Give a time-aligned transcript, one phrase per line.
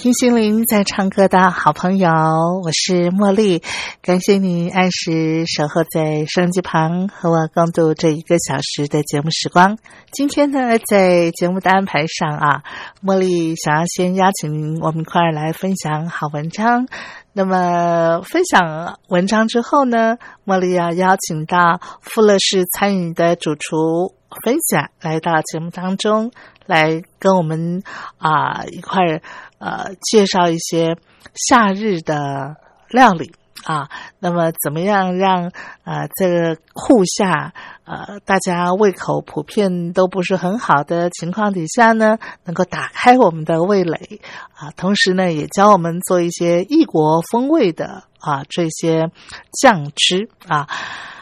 [0.00, 2.08] 听心灵在唱歌的好朋友，
[2.64, 3.62] 我是茉莉，
[4.00, 9.76] 感谢你按时守候在收音机旁和我共度这一个小时的节目时光。
[10.10, 12.62] 今天呢，在节目的安排上啊，
[13.04, 16.88] 茉莉想要先邀请，我们一块儿来分享好文章。
[17.34, 26.32] 那么分享文章之后呢，茉莉要邀请到富乐士餐饮的主厨分享来到节目当中，
[26.64, 27.82] 来跟我们
[28.16, 29.20] 啊一块儿。
[29.60, 30.96] 呃，介绍一些
[31.34, 32.56] 夏日的
[32.88, 33.32] 料理
[33.64, 33.88] 啊。
[34.18, 35.52] 那么，怎么样让
[35.84, 37.52] 呃这个酷夏
[37.84, 44.20] 呃大家胃口普遍都不是很好的情况底下呢，能够打开我们的味蕾
[44.54, 44.70] 啊？
[44.76, 49.10] 同时呢，也教我们做一些异国风味的啊这些
[49.60, 50.66] 酱汁啊。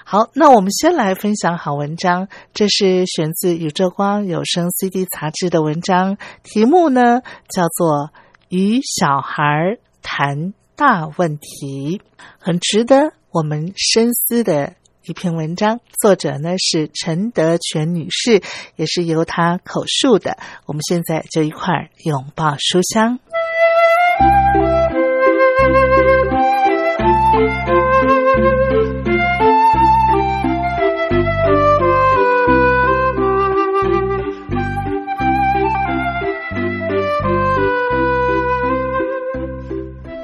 [0.05, 2.28] 好，那我们先来分享好文章。
[2.55, 8.13] 这是选自《宇宙光有声 CD 杂志》的文章，题目呢叫做。
[8.48, 12.01] 与小孩谈大问题，
[12.39, 15.81] 很值得我们深思的一篇文章。
[16.01, 18.42] 作者呢是陈德全女士，
[18.77, 20.39] 也是由她口述的。
[20.64, 23.19] 我们现在就一块儿拥抱书香。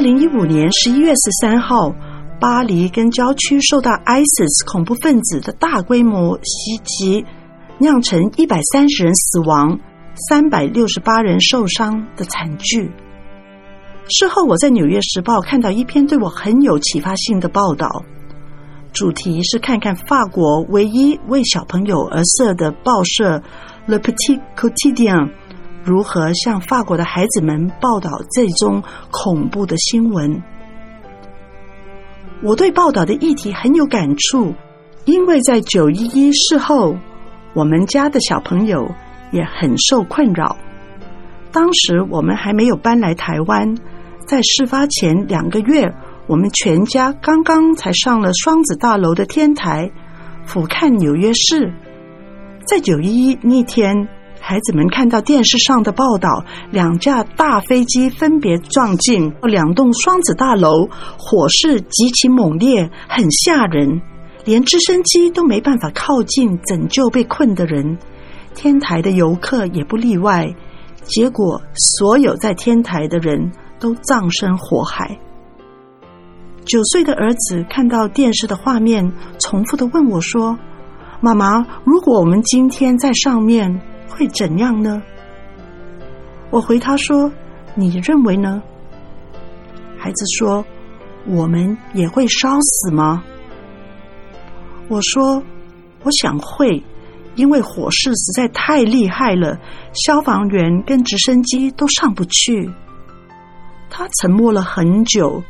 [0.00, 1.94] 二零一五年十一月十三号，
[2.40, 7.26] 巴黎跟郊区受到 ISIS 恐怖分子的大规模袭击，
[7.76, 9.78] 酿成一百三十人死亡、
[10.30, 12.90] 三百六十八人受伤的惨剧。
[14.08, 18.02] 事后，我在《纽约时报》看到一篇对我很有启发性的报道，
[18.94, 23.36] 主题是看看法国唯一为小朋友而设的报社
[23.86, 25.26] 《Le Petit Quotidien》。
[25.82, 30.42] 如何向法国的孩子们报道这宗恐怖的新闻？
[32.42, 34.54] 我对报道的议题很有感触，
[35.06, 36.96] 因为在九一一事后，
[37.54, 38.90] 我们家的小朋友
[39.32, 40.56] 也很受困扰。
[41.50, 43.74] 当时我们还没有搬来台湾，
[44.26, 45.94] 在事发前两个月，
[46.26, 49.90] 我们全家刚刚才上了双子大楼的天台，
[50.44, 51.72] 俯瞰纽约市。
[52.66, 54.08] 在九一一那天。
[54.42, 60.88] 孩子们看到电视上的报道，两架大飞机分别撞进两栋双子大楼，
[61.18, 64.00] 火势极其猛烈，很吓人，
[64.44, 67.98] 连直升机都没办法靠近拯救被困的人，
[68.54, 70.52] 天台的游客也不例外。
[71.04, 75.18] 结果，所有在天台的人都葬身火海。
[76.64, 80.58] 九岁的儿子看到电视的画面，重复的问我说
[81.20, 83.80] ：“妈妈，如果我们今天在上面？”
[84.20, 85.02] 会怎样呢？
[86.50, 87.32] 我回他说
[87.74, 88.62] ：“你认为呢？”
[89.96, 90.62] 孩子说
[91.26, 93.24] ：“我们也会烧死吗？”
[94.88, 95.42] 我说
[96.04, 96.84] ：“我想会，
[97.34, 99.58] 因为火势实在太厉害了，
[99.94, 102.70] 消防员跟直升机都上不去。”
[103.88, 105.42] 他沉默了很久，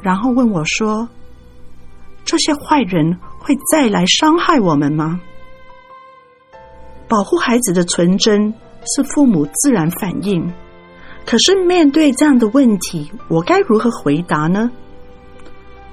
[0.00, 1.08] 然后问我说
[2.24, 5.20] ：“这些坏人会再来伤害我们吗？”
[7.08, 8.52] 保护孩子的纯真
[8.94, 10.52] 是父母自然反应，
[11.24, 14.70] 可是面对这样的问题，我该如何回答呢？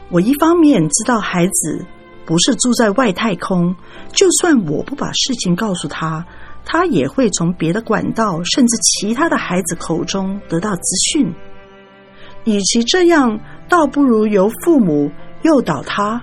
[0.10, 1.86] 我一方面知道孩子
[2.26, 3.76] 不是住在外太空，
[4.12, 6.26] 就算我不把事情告诉他，
[6.66, 10.82] 他也会从别的管道甚至其他的孩子口中得到资
[11.12, 11.34] 讯。
[12.46, 13.40] 与其这样，
[13.70, 15.12] 倒不如由父母
[15.44, 16.22] 诱导他。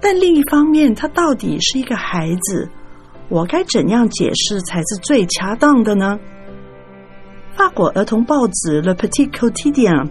[0.00, 2.68] 但另一方面，他到底是一个孩子，
[3.28, 6.18] 我该怎样解释才是最恰当的呢？
[7.56, 10.04] 法国儿童报纸《Le Petit Quotidien》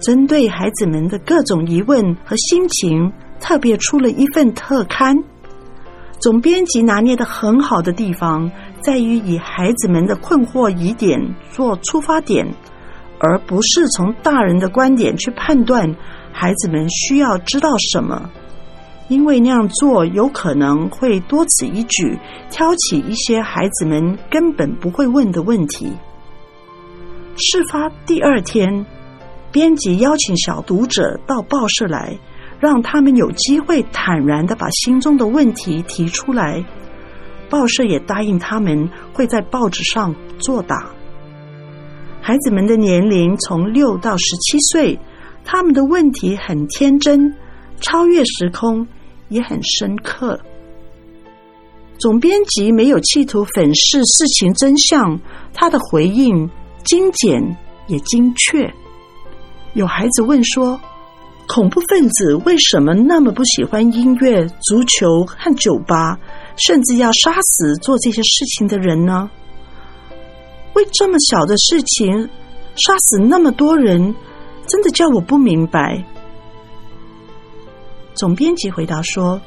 [0.00, 5.16] 针对孩子们的各种疑问和心情，特别出了一份特刊。
[6.20, 8.50] 总编辑拿捏的很好的地方，
[8.80, 11.20] 在于以孩子们的困惑疑点
[11.50, 12.46] 做出发点。
[13.20, 15.94] 而不是从大人的观点去判断
[16.32, 18.28] 孩子们需要知道什么，
[19.08, 22.18] 因为那样做有可能会多此一举，
[22.50, 25.92] 挑起一些孩子们根本不会问的问题。
[27.36, 28.86] 事发第二天，
[29.52, 32.18] 编辑邀请小读者到报社来，
[32.60, 36.64] 让他们有机会坦然的把心中的问题提出来。
[37.50, 40.86] 报社也答应他们会在报纸上作答。
[42.20, 44.98] 孩子们的年龄从六到十七岁，
[45.44, 47.34] 他们的问题很天真，
[47.84, 48.86] 超越时空，
[49.28, 50.40] 也很深刻。
[51.98, 55.20] 总编辑没有企图粉饰事情真相，
[55.52, 56.50] 他的回应
[56.82, 57.40] 精简
[57.86, 58.72] 也精确。
[59.74, 60.80] 有孩子问说
[61.46, 66.18] ：“恐怖分子为什么那么不喜欢音乐、足球和酒吧，
[66.56, 69.30] 甚至要杀死做这些事情的人呢？”
[70.74, 72.28] 为这么小的事情
[72.74, 74.14] 杀死那么多人，
[74.66, 76.04] 真的叫我不明白。
[78.14, 79.40] 总编辑回答说：“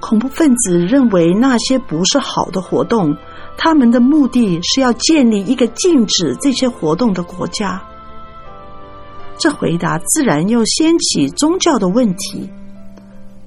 [0.00, 3.16] 恐怖分子认为那些不是好的活动，
[3.56, 7.82] 他们的目的是要建立一个禁止这些活动的国家。”
[9.36, 12.48] 这回答自然又掀起宗教的问题。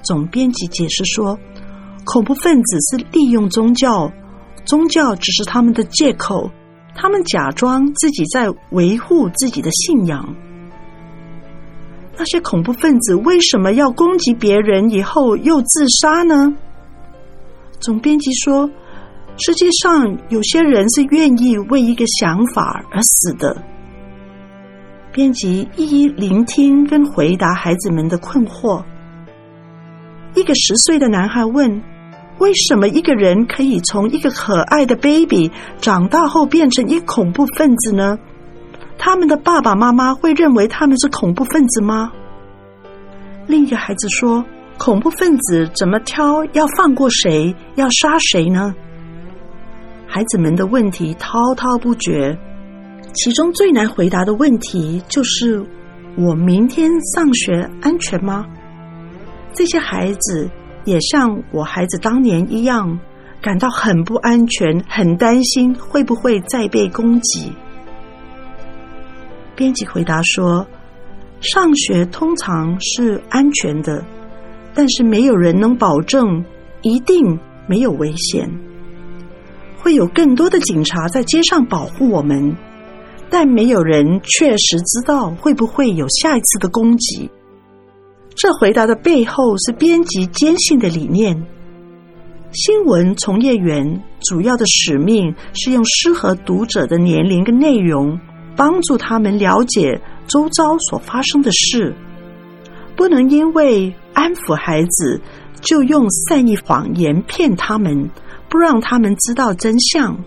[0.03, 1.37] 总编辑解释说
[2.03, 4.11] ：“恐怖分子是利用宗教。”
[4.65, 6.51] 宗教只是他们的借口，
[6.93, 10.35] 他们假装自己在维护自己的信仰。
[12.17, 16.53] 那些恐怖分子为什么要攻击别人以后又自杀呢？
[17.79, 18.69] 总编辑说
[19.37, 23.55] ：“世界上有些人是愿意为一个想法而死的。”
[25.13, 28.83] 编辑一一聆听跟回答孩子们的困惑。
[30.33, 31.81] 一个十岁的男孩问。
[32.39, 35.49] 为什么一个人可以从一个可爱的 baby
[35.81, 38.19] 长大后变成一恐怖分子呢？
[38.97, 42.11] 他们的爸爸妈妈会认为他们是恐怖分子吗？
[43.47, 44.43] 另一个孩子说
[44.77, 48.75] ：“恐怖分子怎么挑要放过谁，要杀谁呢？”
[50.07, 52.37] 孩子们的问题滔滔不绝，
[53.13, 55.65] 其中最难回答的问题就是
[56.17, 58.45] ：“我明天上学安全吗？”
[59.53, 60.49] 这些孩子。
[60.85, 62.97] 也像我孩子当年一样，
[63.41, 67.51] 感到很不安全，很担心会不会再被攻击。
[69.57, 70.67] 编辑回答说
[71.41, 74.05] ：“上学通常是安全的，
[74.75, 76.45] 但是没有人能保证
[76.83, 78.47] 一定没有危险。
[79.79, 82.55] 会有更多的警察在街上保护我们，
[83.31, 87.27] 但没有人确实知道会不会有下一次的攻击。”
[88.35, 91.35] 这回答的背后是编辑坚信的理念。
[92.53, 98.19] 新闻从业员主要的使命是用适合读者的年龄跟内容，
[98.57, 101.95] 帮助他们了解周遭所发生的事。
[102.97, 105.21] 不能因为安抚孩子，
[105.61, 108.09] 就用善意谎言骗他们，
[108.49, 110.17] 不让他们知道真相。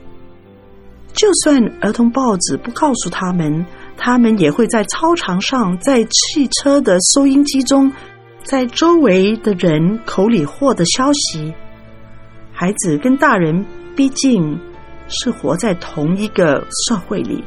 [1.12, 3.66] 就算儿童报纸不告诉他们。
[4.02, 7.92] 他们也会在操场上，在汽车的收音机中，
[8.42, 11.52] 在周围的人口里获得消息。
[12.50, 13.62] 孩子跟大人
[13.94, 14.58] 毕竟
[15.06, 17.44] 是活在同一个社会里。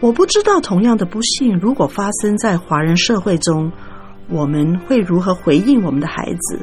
[0.00, 3.72] 我不知道同样的不幸如果发生在华人社会中，
[4.28, 6.60] 我们会如何回应我们的孩子？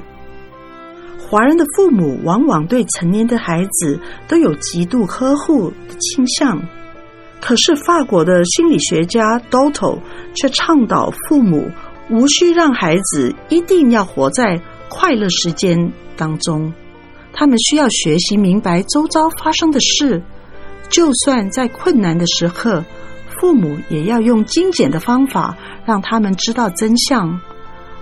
[1.20, 6.62] 华人的父母往往对成年的孩子都有极度呵护的倾向。
[7.42, 10.00] 可是，法国的心理学家 Dotto
[10.34, 11.70] 却倡导父母
[12.10, 16.72] 无需让孩子一定要活在快乐时间当中，
[17.34, 20.24] 他们需要学习明白周遭发生的事，
[20.90, 22.84] 就算在困难的时刻，
[23.46, 27.40] 父母也要用精简的方法，让他们知道真相，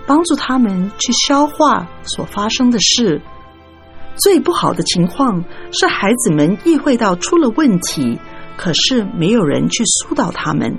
[0.06, 3.20] 帮助他们去消化所发生的事。
[4.16, 8.18] 最不好的情况是，孩子们意会到出了问题，
[8.56, 10.78] 可是没有人去疏导他们。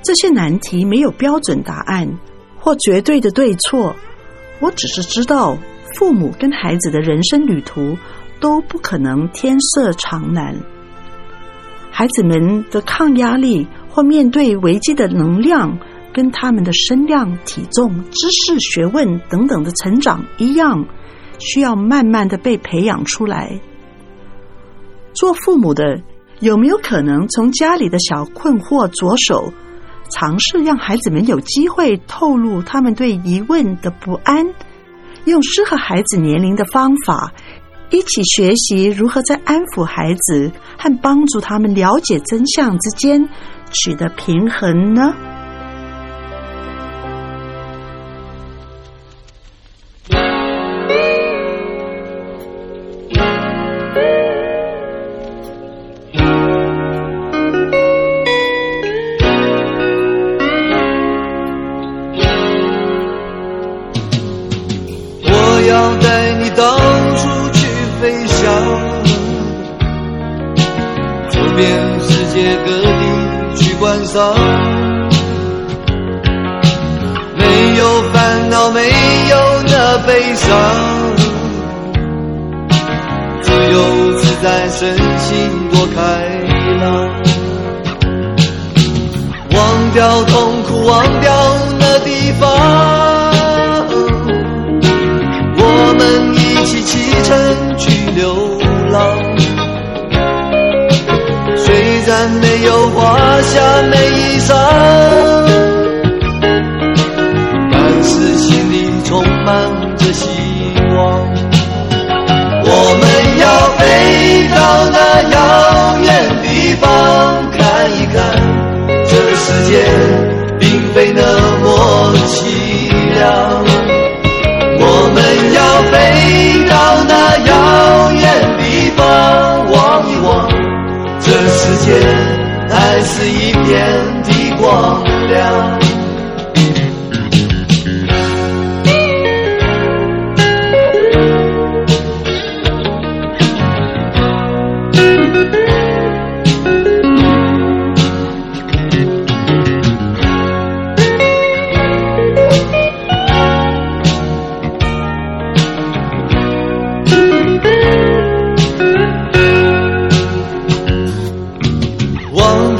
[0.00, 2.20] 这些难题没有标准答案
[2.56, 3.96] 或绝对的对错，
[4.60, 5.58] 我只是知道，
[5.96, 7.98] 父母跟孩子的人生旅途
[8.38, 10.54] 都不可能天色常蓝。
[11.90, 15.78] 孩子们的抗压力或面对危机的能量，
[16.12, 20.86] 跟他们的身量、体重、知识、学问等等的成长一样。
[21.42, 23.58] 需要慢慢的被培养出来。
[25.14, 26.02] 做父母的
[26.40, 29.50] 有没有可能从家里的小困惑着手，
[30.10, 34.52] 尝试让孩子们有机会透露他们对疑问的不安，
[35.24, 37.32] 用适合孩子年龄的方法，
[37.90, 43.28] 一起学习如何在安抚孩子和帮助他们了解真相之间
[43.72, 45.12] 取得平衡呢？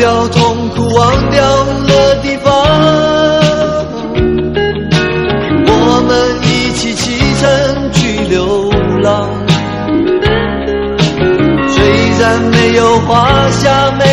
[0.00, 2.50] 掉痛苦，忘掉了地方。
[5.66, 8.70] 我们一起启程去流
[9.02, 9.28] 浪，
[11.68, 11.84] 虽
[12.18, 14.09] 然没有华厦美。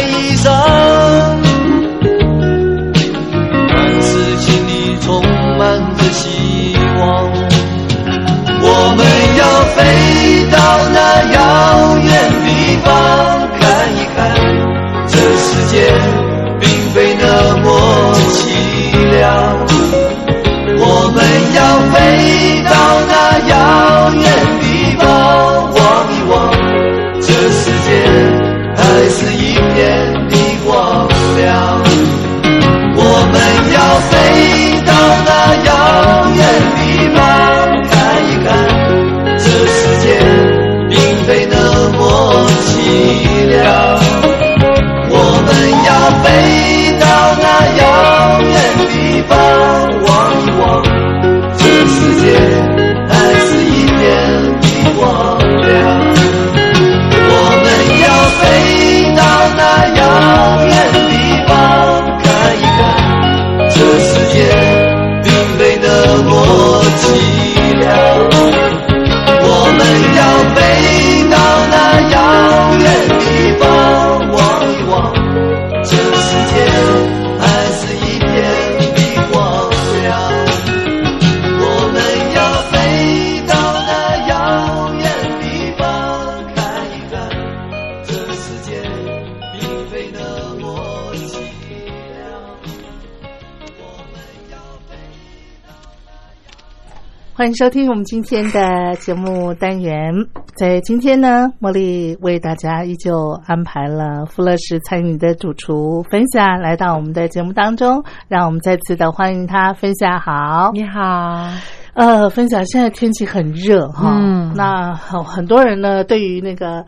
[97.48, 100.14] 欢迎收听我们今天的节目单元。
[100.58, 110.20] 在今天呢，茉莉为大家依旧安排了富乐士餐饮的主厨分享来到我们的节目当中，让我们再次的欢迎他分享。
[110.20, 111.48] 好，你好。
[111.94, 116.86] 呃，分享现在天气很热哈，嗯那很很多人呢对于那个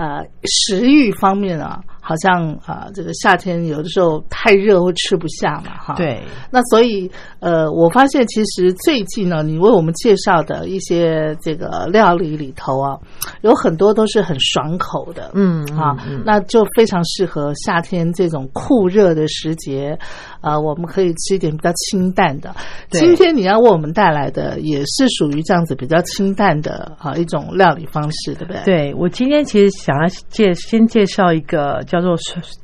[0.00, 5.94] 呃食欲方面啊，好像啊、这个夏天有的时候太热会吃不下嘛哈。。
[5.94, 12.98] 对，那所以，呃，我发现其实最近呢，你为我们介绍的一些这个料理里头啊，
[13.42, 19.98] 有很多都是很爽口的，嗯啊那就非常适合夏天这种酷热的时节，
[20.40, 22.54] 呃，我们可以吃一点比较清淡的。
[22.90, 32.14] 对今天你要为我们带来的也是属于这样子比较清淡的啊一种料理方式，对不对？，对我今天其实想要介先介绍一个叫做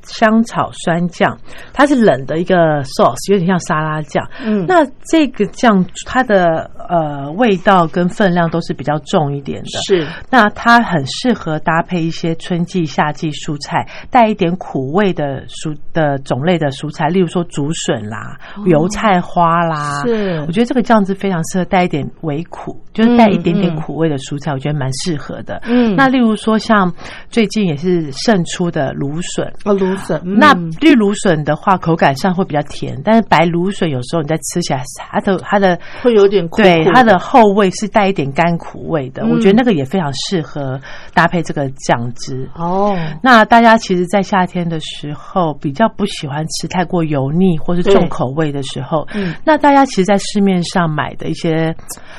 [0.03, 1.37] 香草酸酱，
[1.73, 2.55] 它是冷的一个
[2.85, 4.25] sauce，有点像沙拉酱。
[4.45, 20.01] 嗯，那这个酱它的呃味道跟分量都是比较重一点的，是那它很适合搭配一些春季、夏季蔬菜，带一点苦味的蔬的种类的蔬菜，例如说竹笋啦、油菜花啦。
[20.01, 25.61] 哦是我觉得这个酱汁非常适合带一点微苦，就是带一点点苦味的蔬菜，我觉得蛮适合的。
[25.65, 26.93] 嗯那例如说像
[27.31, 29.47] 最近也是盛出的芦笋。
[29.65, 30.39] 哦芦笋，嗯。
[30.39, 39.31] 那绿芦笋的话，口感上会比较甜，但是白芦笋有时候你在吃起来，它的它的会有点苦苦对它的后味是带一点甘苦味的，嗯。
[39.31, 40.81] 我觉得那个也非常适合
[41.15, 42.49] 搭配这个酱汁。
[42.55, 49.35] 哦，那大家其实，在夏天的时候比较不喜欢吃太过油腻或是重口味的时候，嗯。
[49.45, 51.75] 那大家其实，在市面上买的一些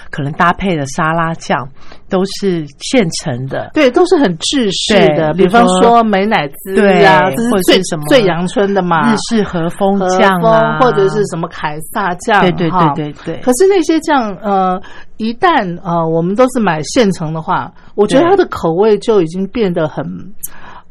[0.10, 1.68] 可能搭配的沙拉酱，
[2.10, 3.72] 都是现成的。
[3.74, 13.42] 对，都是很制式的，比方说说美乃滋对啊，这是最什么最阳春的嘛，日式和风酱啊，或者是什么凯撒酱，对对对对对。
[13.42, 14.82] 可是那些酱，呃，
[15.18, 20.06] 一旦呃我们都是买现成的话，我觉得它的口味就已经变得很，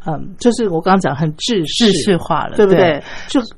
[0.06, 3.02] 嗯，就是我刚刚讲很制式，制式化了，对不对？
[3.28, 3.48] 就很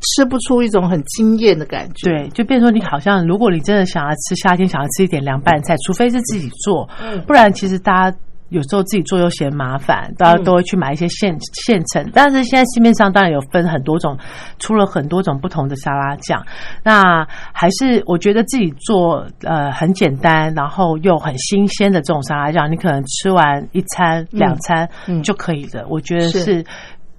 [0.00, 2.10] 吃不出一种很惊艳的感觉。
[2.10, 8.18] 对，就变成说你好像，如果你真的想要吃夏天，想要吃一点凉拌菜，除非是自己做，嗯不然其实大家。
[8.50, 12.08] 有时候自己做又嫌麻烦，大家嗯都会去买一些现现成。
[12.14, 14.16] 但是现在市面上当然有分很多种，
[14.60, 16.46] 出了很多种不同的沙拉酱。
[16.84, 25.84] 那还是我觉得自己做呃很简单，然后又很新鲜的这种沙拉酱，你可能吃完一餐、两餐嗯就可以了。
[25.88, 26.64] 我觉得是是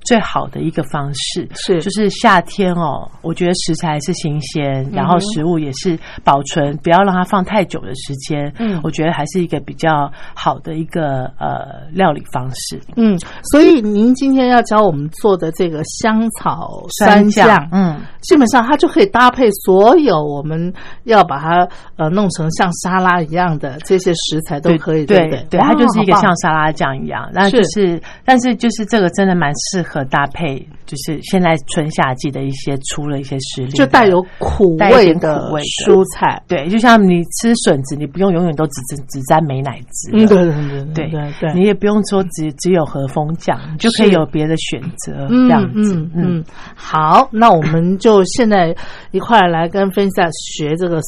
[0.07, 1.47] 最好的一个方式。
[1.53, 8.51] 是就是夏天哦，我觉得食材是新鲜，嗯然后食物也是保存，不要让它放太久的时间。
[8.59, 12.79] 嗯我觉得还是一个比较好的一个呃料理方式。
[12.95, 13.19] 嗯，
[13.51, 21.67] 所以您今天要教我们做的这个香草酸酱酱，嗯，基本上它就可以搭配所有我们要把它
[21.97, 25.27] 呃弄成像沙拉一样的这些食材都可以，对？
[25.49, 35.51] 对，它就是一个像沙拉酱一样，那就是但是就是这个真的蛮适合搭配，就是现在春夏季的一些出了一些食就带有苦味的
[35.85, 36.41] 蔬菜。
[36.47, 46.43] 对，就像你吃笋子，你不用永远都只只只沾美乃滋，嗯，对对对对对对，你也不用说只只有和风酱，你就可以有别的选择，嗯这样子，嗯嗯，
[46.75, 48.75] 好，那我们就现在
[49.11, 50.99] 一块来跟分享学这个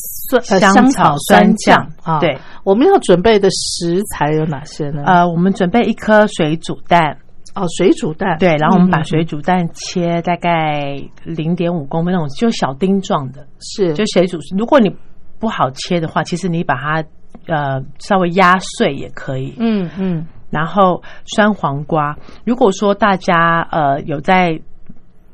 [0.43, 2.19] 香香草草酸酱啊。
[2.19, 5.03] 对，我们要准备的食材有哪些呢？
[5.05, 7.17] 呃，我们准备一颗水煮蛋，
[7.59, 14.37] 哦，水煮蛋，对，然后我们把嗯水煮蛋切大概零点五公分那种，就小丁状的，是就水煮。
[14.57, 14.89] 如果你
[15.39, 17.03] 不好切的话，其实你把它
[17.47, 19.53] 呃稍微压碎也可以。
[19.57, 24.59] 嗯嗯然后酸黄瓜，如果说大家呃有在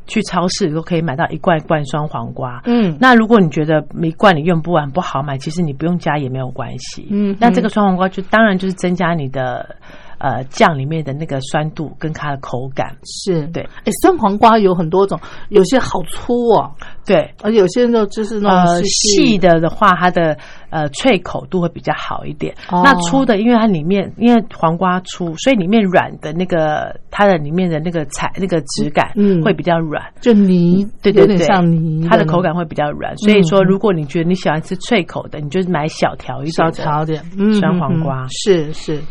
[0.07, 7.07] 去超市都可以买到一罐一罐酸黄瓜，嗯那如果你觉得一罐你用不完不好买，其实你不用加也没有关系。
[7.09, 9.77] 嗯那这个酸黄瓜就当然就是增加你的
[10.25, 12.95] 呃酱里面的那个酸度跟它的口感。
[13.03, 13.45] 是。
[13.49, 16.71] 对，哎，酸黄瓜有很多种，有些好粗哦，
[17.05, 19.37] 对，而有些呢就是那呃种细。
[19.37, 20.35] 的的话，它的
[20.71, 22.55] 呃脆口度会比较好一点。
[22.71, 22.81] 哦。
[22.83, 30.03] 那粗的，因为它里面因为黄瓜粗，所以里面软的那个它的里面的那个材那个质感嗯会比较软。
[30.21, 33.15] 就泥，对对对，像泥，它的口感会比较软。
[33.17, 38.25] 所以说，嗯如果你觉得你喜欢吃脆口的，你就买小条一点小条点，嗯酸黄瓜。
[38.29, 39.01] 是是。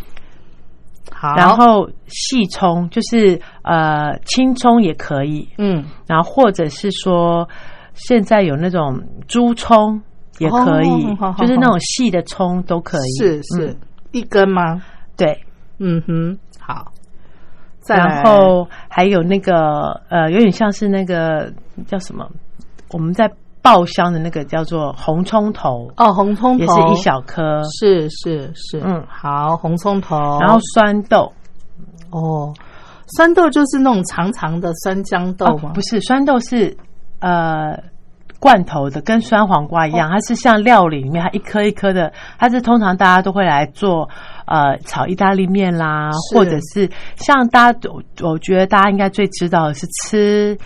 [1.24, 7.48] 好，然后细葱就是呃青葱也可以，嗯，然后或者是说
[7.94, 10.02] 现在有那种猪葱
[10.38, 13.18] 也可以，就是那种细的葱都可以。
[13.18, 13.76] 是是嗯
[14.12, 14.82] 一根吗？
[15.16, 15.38] 对。
[15.78, 16.92] 嗯哼，好。
[17.88, 21.52] 然后还有那个呃，有点像是那个
[21.86, 22.26] 叫什么？
[22.92, 23.30] 我们在
[23.64, 26.64] 爆香的那个叫做红葱头，哦，红葱头。
[26.64, 29.02] 也是一小颗，是是是，嗯。
[29.08, 31.32] 好，红葱头，然后酸豆。
[32.10, 32.52] 哦，
[33.16, 35.70] 酸豆就是那种长长的酸豇豆吗？
[35.70, 36.76] 哦不是酸豆是
[37.20, 37.82] 呃
[38.38, 39.96] 罐头的，跟酸黄瓜一哦。
[39.96, 44.10] 样，它是像料理里面它一颗一颗的，它是通常大家都会来做
[44.44, 50.58] 呃炒意大利面啦，或者是像大家我我觉得大家应该最知道的是吃。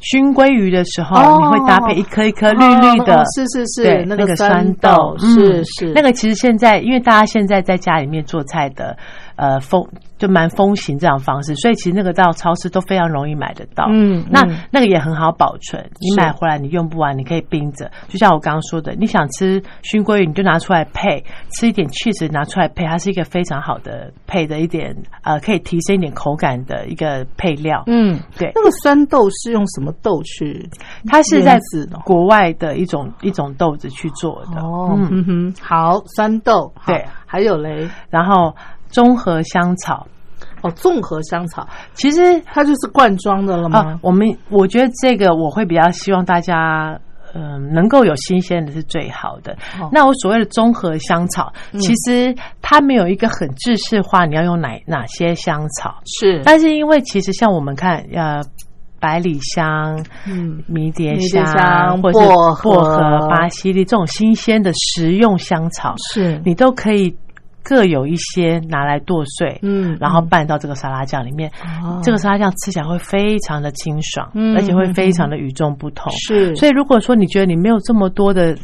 [0.00, 5.64] 熏鲑鱼的时候，哦你会搭配一颗一颗绿绿的，哦是是是对，那个酸豆是嗯。
[5.64, 5.92] 是。
[5.94, 8.96] 那个其实现在，因为大家现在在家里面做菜的，
[9.36, 9.84] 呃，风
[10.16, 13.86] 就蛮风行这样方式，所以其实那个到超市都非常容易买得到。
[13.90, 17.90] 嗯那嗯那个也很好保存，你买回来你用不完，你可以冰着。
[18.08, 27.82] 就像我刚刚说的，你想吃熏鲑鱼，你就拿出来配，吃一点 cheese 拿出来配，它是一个非常好的配的一点，呃，可以提升一点口感的一个配料。
[27.86, 30.68] 嗯，对那个酸豆是用什么豆去？
[31.06, 34.60] 它是在腌制的国外的一种一种豆子去做的。
[34.60, 38.54] 哦，嗯，嗯哼，好，酸豆，好对，还有嘞，然后
[38.94, 40.06] 综合香草，
[40.62, 43.98] 哦，综合香草，其实它就是罐装的了啊吗，？
[44.00, 46.98] 我们我觉得这个我会比较希望大家。
[47.36, 49.54] 嗯，能够有新鲜的是最好的。
[49.80, 55.96] 哦那我所谓的综合香草，嗯其实它没有一个很制式化，你要用哪哪些香草。
[56.06, 58.40] 是，但是因为其实像我们看，呃，
[59.00, 67.12] 百里香、嗯，迷迭香香或者是薄荷薄荷、巴西利这种新鲜的食用香草，是，你都可以
[67.64, 71.50] 各有一些拿来剁碎，嗯然后拌到这个沙拉酱里面。
[71.82, 76.12] 哦这个沙拉酱吃起来会非常的清爽，嗯而且会非常的与众不同。
[76.12, 78.56] 是，所以如果说你觉得你没有这么多的。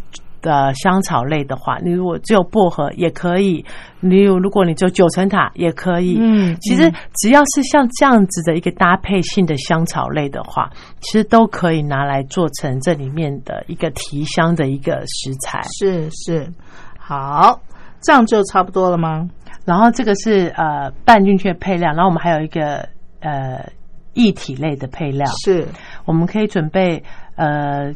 [0.43, 3.63] 呃，香草类的话，你如果只有薄荷也可以，
[4.01, 10.71] 你有如果你只有九层塔也可以，嗯其实只要是像这样子的一个搭配性的香草类的话，
[11.03, 15.61] 其实都可以拿来做成这里面的一个提香的一个食材。
[15.79, 16.51] 是是，
[16.99, 17.61] 好，
[18.03, 19.29] 这样就差不多了吗？
[19.65, 22.89] 然后这个是呃拌进去的配料，然后我们还有一个
[23.21, 23.71] 呃
[24.15, 25.69] 液体类的配料，是，
[26.07, 27.03] 我们可以准备
[27.37, 27.93] 呃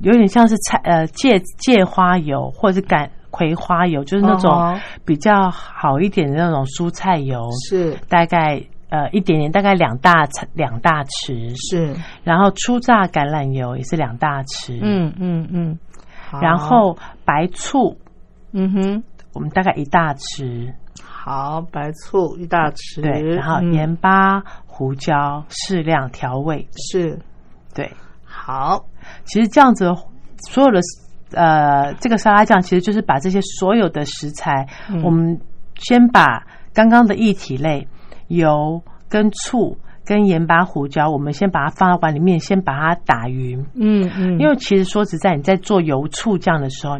[0.00, 4.80] 有点像是菜呃芥芥花油或者是橄葵花油，就是那种哦。
[5.04, 7.96] 比较好一点的那种蔬菜油，是。
[8.08, 15.78] 大概呃一点点，大概两大两大匙，是，然后初榨橄榄油也是两大匙，，嗯嗯嗯，
[16.30, 16.40] 好。
[16.40, 17.98] 然后白醋。
[18.58, 19.04] 嗯哼，
[19.36, 20.72] 我们大概一大匙，
[21.02, 27.18] 好，白醋一大匙，对，然后嗯盐巴、胡椒适量调味，是。
[27.74, 27.92] 对，
[28.24, 28.86] 好，
[29.26, 29.84] 其实这样子
[30.48, 30.80] 所有的
[31.32, 35.02] 呃这个沙拉酱其实就是把这些所有的食材，嗯。
[35.02, 35.38] 我们
[35.74, 37.86] 先把刚刚的液体类
[38.28, 39.76] 油跟醋。
[40.06, 43.66] 跟盐巴、胡椒，我们先把它放到碗里面，先把它打匀。
[43.74, 46.98] 嗯嗯，因为其实说实在，你在做油醋酱的时候，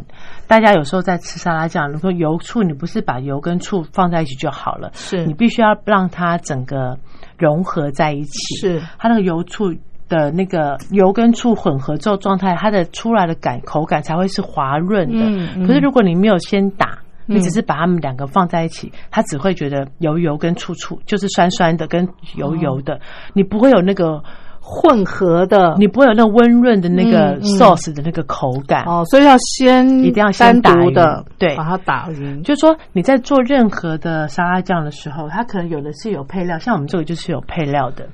[0.49, 6.99] 大家有时候在吃沙拉酱，如果油醋，你不是把油跟醋放在一起就好了，是你必须要让它整个
[7.39, 8.57] 融合在一起。
[8.61, 9.73] 是它那个油醋
[10.09, 15.25] 的那个油跟醋混合之后状态，它的出来的感口感才会是滑润的。
[15.25, 16.99] 嗯嗯可是如果你没有先打。
[17.27, 23.01] 你嗯只是把它们两个放在一起，它只会觉得油油跟醋醋，就是酸酸的跟油油的，
[23.35, 24.23] 你不会有那个
[24.61, 28.85] 混合的，你不会有那温润的那个 sauce 的那个口感。
[28.85, 38.09] 哦，所以要先一定要先单独的对把它打匀，就是说你在做任何的沙拉酱的时候，它可能有的是有配料，像我们这个就是有配料的。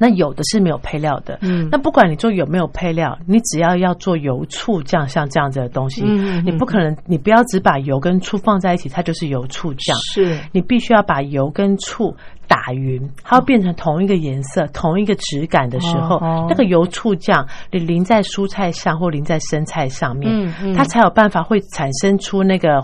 [0.00, 1.68] 那有的是没有配料的，嗯。
[1.70, 10.38] 那不管你做有没有配料，你只要要做油醋酱，像这样子的东西，嗯你不可能，你不要只把油跟醋放在一起，它就是油醋酱，是。
[10.52, 12.16] 你必须要把油跟醋
[12.48, 20.74] 打匀，它要变成同一个颜色、同一个质感的时候，那个油醋酱你淋在蔬菜上或淋在生菜上面，嗯嗯。
[20.74, 22.80] 它才有办法会产生出那个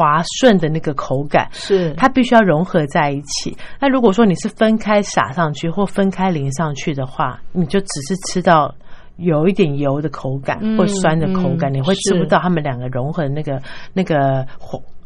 [0.00, 1.46] 滑顺的那个口感。
[1.52, 3.54] 是它必须要融合在一起。
[3.78, 8.74] 那如果说你是分开撒上去或分开淋上去的话，你就只是吃到
[9.16, 13.60] 有一点油的口感嗯或酸的口感，嗯你会吃不到它们两个融合的那个
[13.92, 14.46] 那个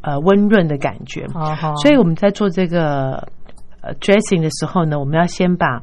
[0.02, 1.26] 呃温润的感觉。
[1.82, 3.26] 所以我们在做这个
[3.80, 5.82] 呃 dressing 的时候呢，我们要先把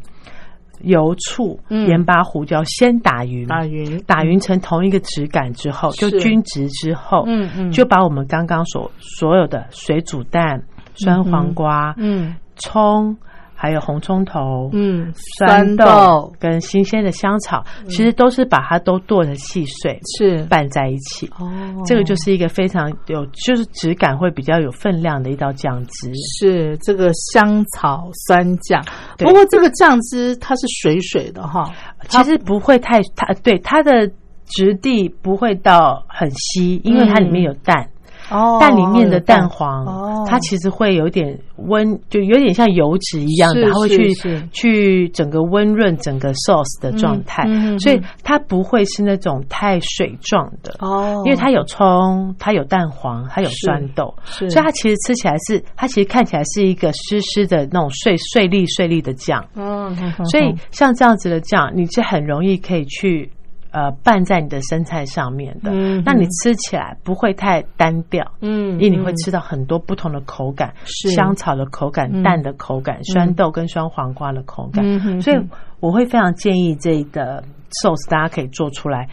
[0.83, 1.87] 油、醋、嗯。
[1.87, 7.71] 盐巴、胡椒先打匀，打匀打匀成同一个质感之后，就均值之后，嗯嗯。
[7.71, 10.63] 就把我们刚刚所所有的水煮蛋、
[10.95, 12.35] 酸黄瓜、嗯。
[12.55, 13.15] 葱。
[13.61, 16.33] 还有红葱头，嗯酸豆豆。
[16.39, 20.43] 跟新鲜的香草，其实都是把它都剁的细碎，是。
[20.45, 21.27] 拌在一起。
[21.37, 21.47] 哦。
[21.85, 26.11] 这个就是一个非常有，就是质感会比较有分量的一道酱汁。
[26.39, 28.83] 是这个香草酸酱，
[29.19, 31.71] 不过这个酱汁它是水水的哈，
[32.07, 34.09] 其实不会太它对它的
[34.47, 37.87] 质地不会到很稀，因为它里面有蛋。
[38.31, 39.47] 哦蛋里面的蛋。
[39.47, 40.25] 黄，哦。
[40.27, 44.13] 它其实会有点温，就有点像油脂一样的，它会去
[44.51, 47.79] 去整个温润整个 sauce 的状态，嗯嗯嗯。
[47.79, 50.73] 所以它不会是那种太水状的。
[50.79, 51.21] 哦。
[51.25, 59.43] 因为它有葱，它有蛋黄，它有酸豆，所以它其实吃起来是，它其实看起来是一个湿湿的那种碎碎粒碎粒的酱。
[59.55, 59.93] 嗯。
[60.25, 63.29] 所以像这样子的酱，你是很容易可以去
[63.71, 65.71] 呃拌在你的生菜上面的。
[65.73, 74.83] 嗯那你吃起来不会太单调，嗯因为你会吃到很多不同的口感，是香草的口感、嗯蛋的口感、酸豆跟酸黄瓜的口感。
[74.85, 75.37] 嗯所以
[75.79, 77.43] 我会非常建议这个
[77.81, 79.07] sauce 大家可以做出来。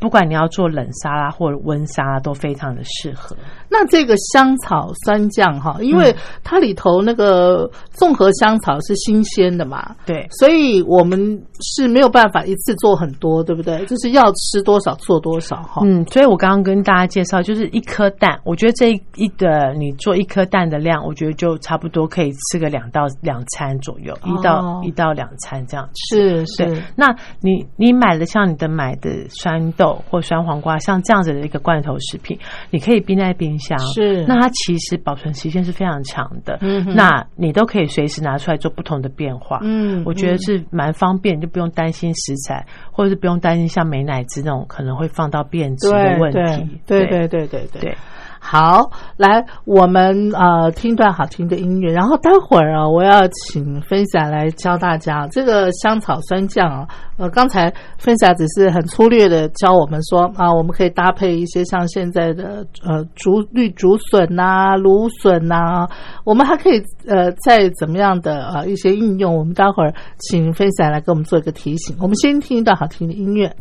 [0.00, 3.36] 不管你要做冷沙拉或者温沙拉，都非常的适合。
[3.68, 11.18] 那这个香草酸酱哈，因为它里头那个综合香草是新鲜的嘛，对，所以我们
[11.60, 13.84] 是没有办法一次做很多，对不对？
[13.86, 15.82] 就是要吃多少做多少哈。
[15.84, 32.38] 嗯，所以我刚刚跟大家介绍，就是一颗蛋，我觉得这一一个你做一颗蛋的量，我觉得就差不多可以吃个两到两餐左右，一到哦一到两餐这样是是，，那你你买的像你的买的酸豆或酸黄瓜，像这样子的一个罐头食品，
[32.70, 34.24] 你可以冰在冰箱，是。
[34.26, 40.02] 那它其实保存期限是非常长的，嗯那你都可以随时拿出来做不同的变化，嗯。
[40.04, 47.80] 我觉得是蛮方便，就不用担心食材，或者是不用担心像美乃滋那种可能会放到变质的问题，对对对对对对。
[47.80, 47.96] 对。
[48.40, 56.86] 好，来，我们呃听段好听的音乐，然后待会儿啊，我要请分享来教大家这个香草酸酱啊。
[57.18, 65.88] 呃，刚才分享只是很粗略的教我们说啊，我们可以搭配一些像现在的呃竹绿竹笋呐、芦笋呐、
[66.24, 71.96] 我们还可以呃再怎么样的呃一些应用，我们待会儿请分享来给我们做一个提醒。
[72.00, 73.52] 我们先听一段好听的音乐。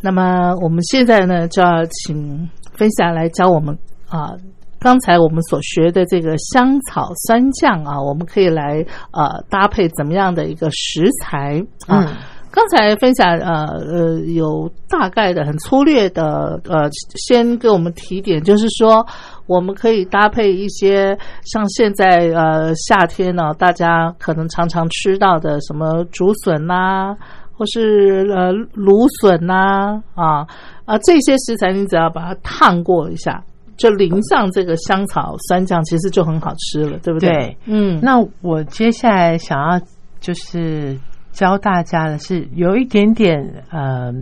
[0.00, 3.76] 那么我们现在呢，就要请分享来教我们
[4.08, 4.32] 啊。
[4.80, 12.04] 刚才我们所学的这个香草酸酱啊，我们可以来呃搭配怎么样的一个食材啊？
[12.04, 12.16] 嗯
[12.50, 19.06] 刚才分享呃呃有大概的很粗略的呃，先给我们提点，就是说
[19.46, 27.14] 我们可以搭配一些像现在呃夏天呢、大家可能常常吃到的什么竹笋呐、
[27.58, 30.46] 或是呃芦笋呐啊
[30.84, 33.42] 啊这些食材，你只要把它烫过一下。
[33.76, 37.28] 就淋上这个香草酸酱，其实就很好吃了，对不对？
[37.28, 39.80] 对，嗯，那我接下来想要
[40.18, 40.98] 就是
[41.30, 43.40] 教大家的是有一点点
[43.70, 44.12] 呃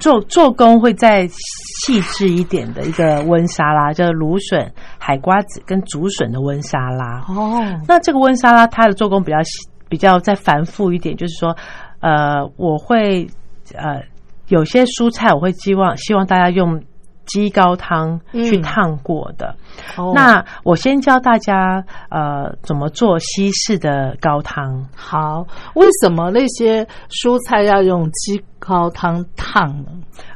[0.00, 7.20] 做做工会再细致一点的一个温沙拉，叫芦笋、海瓜子跟竹笋的温沙拉。
[7.28, 11.56] 哦，那这个温沙拉它的做工比较细比较再繁复一点，就是说，
[12.00, 13.28] 呃，我会
[13.74, 14.02] 呃
[14.48, 16.82] 有些蔬菜我会希望希望大家用
[17.26, 19.54] 鸡高汤去嗯烫过的。
[19.96, 24.84] 哦那我先教大家呃怎么做西式的高汤。
[24.96, 29.86] 好，为什么那些蔬菜要用鸡高汤烫呢？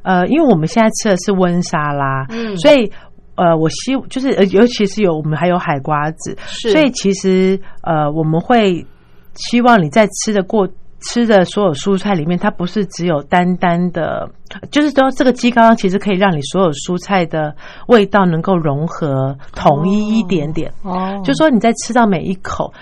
[0.03, 2.93] 呃，因为我们现在吃的是温沙拉，嗯所以
[3.35, 8.87] 呃，我希就是呃尤其是有我们还有海瓜子，所以其实呃我们会
[9.35, 10.69] 希望你在吃的过。
[11.07, 14.29] 吃的所有蔬菜里面，它不是只有单单的，
[14.71, 17.55] 就是说这个鸡高汤其实可以让你所有蔬菜的
[17.89, 20.73] 味道能够融合统一一点点。
[20.83, 22.73] 哦，就说你在吃到每一口，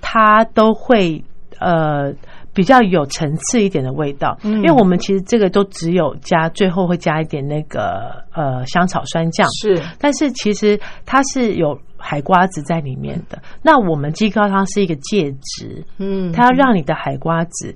[0.00, 1.22] 它都会
[1.58, 2.12] 呃
[2.54, 4.38] 比较有层次一点的味道。
[4.42, 13.36] 嗯因为我们其实这个都只有加最后会加一点那个呃香草酸酱，是但是其实它是有海瓜子在里面的。
[13.62, 17.74] 那我们鸡高汤是一个介质，嗯，它要让你的海瓜子、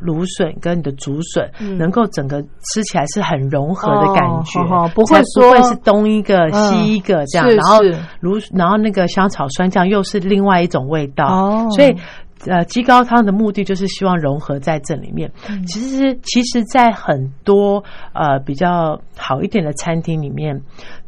[0.00, 11.94] 芦笋跟你的竹笋嗯能够整个吃起来是很融合的感觉，哦不会才不说会是东一个嗯西一个这样，是然后是芦然后那个香草酸酱又是另外一种味道，哦所以。
[12.46, 15.30] 呃，鸡高汤的目的就是希望融合在这里面。
[15.50, 20.58] 嗯其实，其实，在很多呃比较好一点的餐厅里面，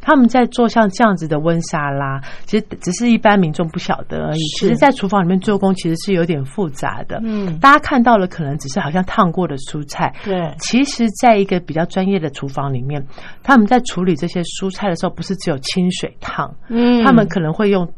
[0.02, 4.40] 他们在做像这样子的温沙拉，其实只是一般民众不晓得而已。
[4.58, 7.20] 其实，在厨房里面做工其实是有点复杂的。
[7.22, 13.02] 嗯大家看到了，可能只是好像烫过的蔬菜，对，其实，在一个比较专业的厨房里面，
[13.42, 17.88] 他们在处理这些蔬菜的时候，不是只有清水烫，嗯他们可能会用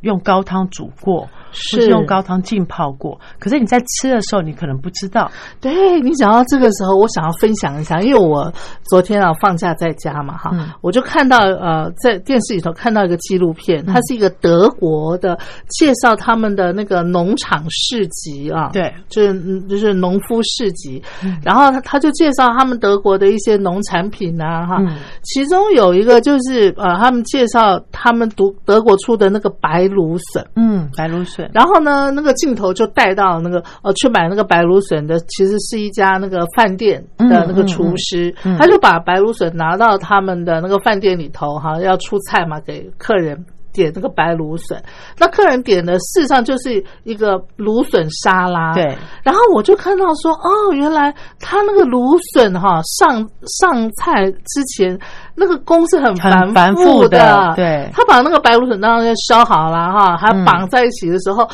[0.00, 3.18] 用高汤煮过，或是是用高汤浸泡过。
[3.38, 5.30] 可是你在吃的时候，你可能不知道。
[5.60, 8.52] 对你讲到这个时候，我想要分享一下，因为我
[8.84, 10.68] 昨天啊放假在家嘛，哈，嗯。
[10.80, 13.94] 我就看到呃在电视里头看到一个纪录片，嗯。
[13.94, 21.02] 它是一个德国的介绍他们的那个农场市集啊，对，就是嗯就是农夫市集，
[21.42, 24.96] 然后他他就介绍他们德国的一些农产品啊，哈，嗯。
[25.22, 38.58] 其中有一个就是呃他们介绍他们读德国出的那个白芦笋，嗯，白芦笋，然后呢，那个镜头就带到那个呃，去买那个白芦笋的，其实是一家那个饭店的那个厨师，嗯嗯嗯。
[38.58, 43.44] 他就把白芦笋拿到他们的那个饭店里头哈，要出菜嘛，给客人。
[43.76, 44.82] 点那个白芦笋，
[45.18, 48.72] 那客人点的事实上就是一个芦笋沙拉。
[48.72, 48.82] 对，
[49.22, 53.28] 然后我就看到说，哦，原来他那个芦笋哈上
[53.60, 54.98] 上菜之前
[55.34, 61.46] 那个工是很很繁繁复的，对他把那个白芦笋当然削好了哈，还嗯绑在一起的时候，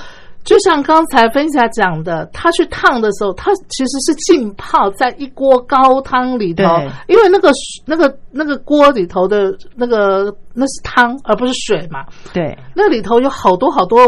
[0.45, 6.65] 就像刚才分享讲的，他去烫的时候，他其实是浸泡在一锅高汤里头，
[7.07, 7.51] 因为那个
[7.87, 13.99] 那个那个锅里头的那个那是汤而不是水嘛，对，那里头有好多好多，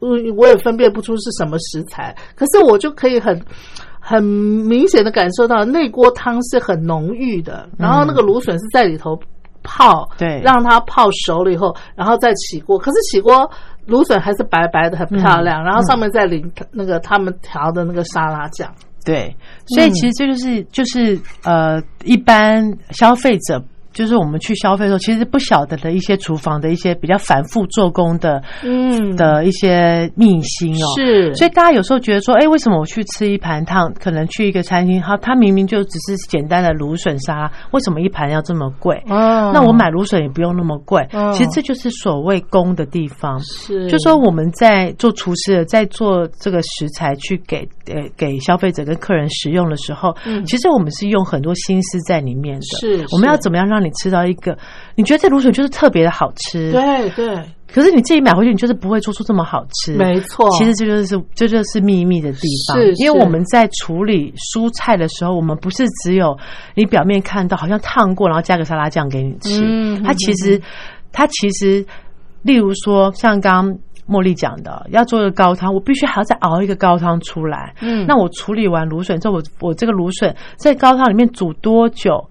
[0.00, 3.40] 嗯，我也分辨不出是什么食材，可是我就可以很。
[4.08, 9.18] 很明显的感受到那锅汤是很浓郁的，然后那个芦笋是在里头
[9.64, 10.40] 泡，对。
[10.44, 12.78] 让它泡熟了以后，然后再起锅。
[12.78, 13.50] 可是起锅
[13.86, 18.72] 芦笋还是白白的，很漂亮，然后上面再淋那个他们调的那个沙拉酱。
[19.04, 19.34] 对，
[19.68, 23.62] 所以其实这就是就是呃，一般消费者。
[23.96, 30.86] 就是我们去消费的时候，其实不晓得的一些厨房的一些比较繁复做工的，嗯的一些秘辛哦。
[30.94, 39.02] 是，所以大家有时候觉得说，哎，为什么我去吃一盘汤，可能去一个餐厅，它它明明就只是简单的芦笋沙拉，为什么一盘要这么贵？
[39.08, 41.02] 哦那我买芦笋也不用那么贵。
[41.12, 43.40] 哦其实这就是所谓工的地方。
[43.40, 52.66] 是就说我们在做厨师的，在做这个食材去给呃给消费者跟客人食用的时候，嗯其实我们是用很多心思在里面的。
[52.80, 54.56] 是我们要怎么样让你吃到一个，
[54.94, 56.70] 你觉得这芦笋就是特别的好吃，。
[56.72, 59.94] 对对，可是你自己买回去，你就是不会做出这么好吃。
[59.94, 60.48] 没错。
[60.50, 66.36] 其实这就是这就是秘密的地方，因为我们在处理蔬菜的时候，我们不是只有
[66.74, 70.60] 你表面看到好像烫过，然后加个沙拉酱给你吃，嗯它其实
[71.12, 71.84] 它其实，
[72.42, 73.78] 例如说像刚刚
[74.08, 77.74] 茉莉讲的，要做一个高汤，我必须还要再熬一个高汤出来。
[77.80, 82.28] 嗯那我处理完芦笋之后，我我这个芦笋在高汤里面煮多久？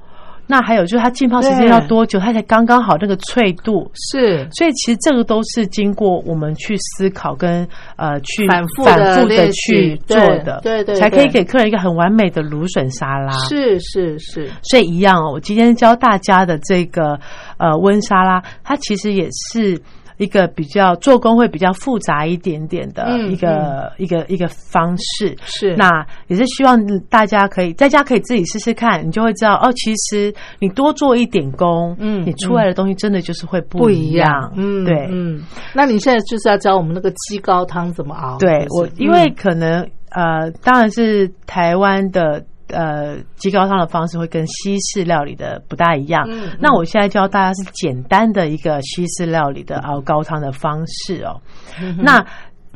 [0.48, 3.90] 那还有就是它浸泡时间要多久，它才刚刚好那个脆度？
[3.94, 13.32] 是所以其实这个都是经过我们去思考跟呃去反复的反复的去做的，对对对才可以给客人一个很完美的芦笋沙拉。
[13.50, 17.20] 是是是，所以一样哦，我今天教大家的这个
[17.58, 19.80] 呃温沙拉，它其实也是
[20.18, 25.36] 一个比较做工会比较复杂一点点的嗯一个、一个一个方式。
[25.46, 34.52] 是那也是希望大家可以在家可以自己试试看，你就会知道哦，其实你多做一点工，嗯你出来的东西真的就是会不一一样。
[34.56, 35.42] 嗯，对，嗯。
[35.74, 38.38] 那你现在就是要教我们那个鸡高汤怎么熬？
[38.38, 46.26] 对我因为嗯可能、呃，当然是台湾的呃鸡高汤的方式会跟西式料理的不大一样。
[46.30, 51.42] 嗯嗯那我现在教大家是简单的一个西式料理的熬高汤的方式哦。
[51.82, 52.26] 嗯那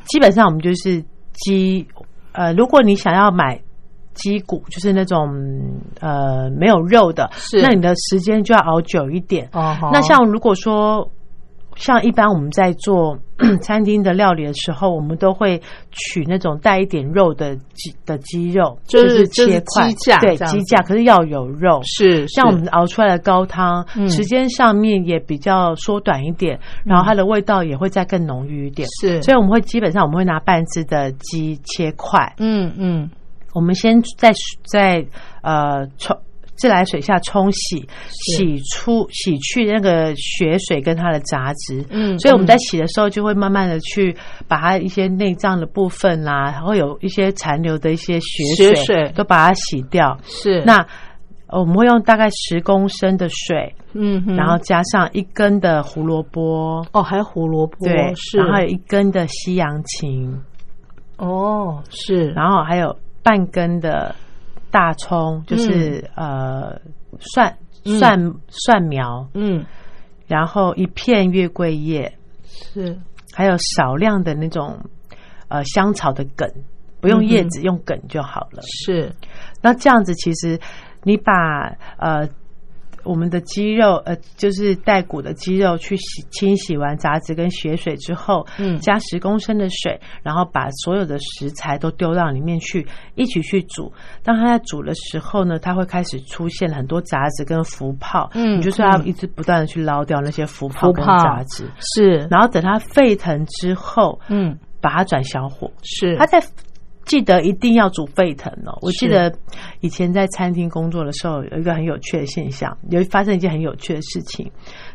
[0.06, 1.88] 基本上我们就是鸡，
[2.32, 3.60] 呃，如果你想要买。
[4.16, 5.30] 鸡骨就是那种
[6.02, 9.48] 呃没有肉的，是那你的时间就要熬久一点。
[9.54, 11.10] 哦好那像如果说
[11.80, 13.18] 像一般我们在做
[13.64, 15.60] 餐厅的料理的时候，我们都会
[15.92, 21.82] 取那种带一点肉的鸡的鸡肉，就是就是切块鸡架对鸡架，可是要有肉。
[21.86, 24.08] 是像我们熬出来的高汤，嗯。
[24.10, 28.88] 时间上面也比较缩短一点，然后它的味道也会再更浓郁一点。
[29.00, 33.10] 是，所以我们会基本上我们会拿半只的鸡切块，嗯嗯。
[33.54, 34.32] 我们先在
[34.64, 35.04] 在
[35.42, 36.16] 呃冲
[36.60, 41.84] 自来水下冲洗，洗出洗去那个血水跟它的杂质。
[41.90, 44.16] 嗯所以我们在洗的时候就会慢慢的去
[44.48, 50.18] 把它一些内脏的部分啦，然后有一些残留的一些血水，都把它洗掉。
[50.24, 50.86] 是那
[51.48, 60.38] 呃我们会用大概十公升的水，嗯哼，然后加上一根的胡萝卜，哦还有胡萝卜对，是，然后还有一根的西洋芹，
[61.18, 64.14] 哦是，然后还有半根的
[64.72, 66.80] 大葱，就是、呃
[67.20, 69.66] 蒜蒜蒜苗，嗯。
[70.28, 73.00] 然后一片月桂叶，是。
[73.34, 74.78] 还有少量的那种
[75.48, 76.48] 呃香草的梗，
[77.02, 78.62] 不用叶子，用梗就好了。
[78.64, 79.12] 是。
[79.62, 80.60] 那这样子，其实
[81.04, 81.34] 你把
[81.98, 82.28] 呃
[83.04, 88.78] 我们的肌肉，呃，就是带骨的肌肉去洗清洗完杂质跟血水之后，嗯。
[88.80, 92.86] 加十公升的水，然后把所有的食材都丢到里面去，
[93.16, 93.92] 一起去煮。
[94.24, 104.58] 当它在煮的时候呢，它会开始出现很多杂质跟浮泡，嗯你就是要嗯一直不断的去捞掉那些浮泡跟杂质，是，然后等它沸腾之后，嗯。
[104.82, 106.16] 把它转小火，是。
[106.16, 106.42] 它在
[107.10, 108.78] 记得一定要煮沸腾哦。
[108.82, 109.34] 我记得
[109.82, 114.50] 以前在餐厅工作的时候，有一个很有趣的现象，有发生一件很有趣的事情，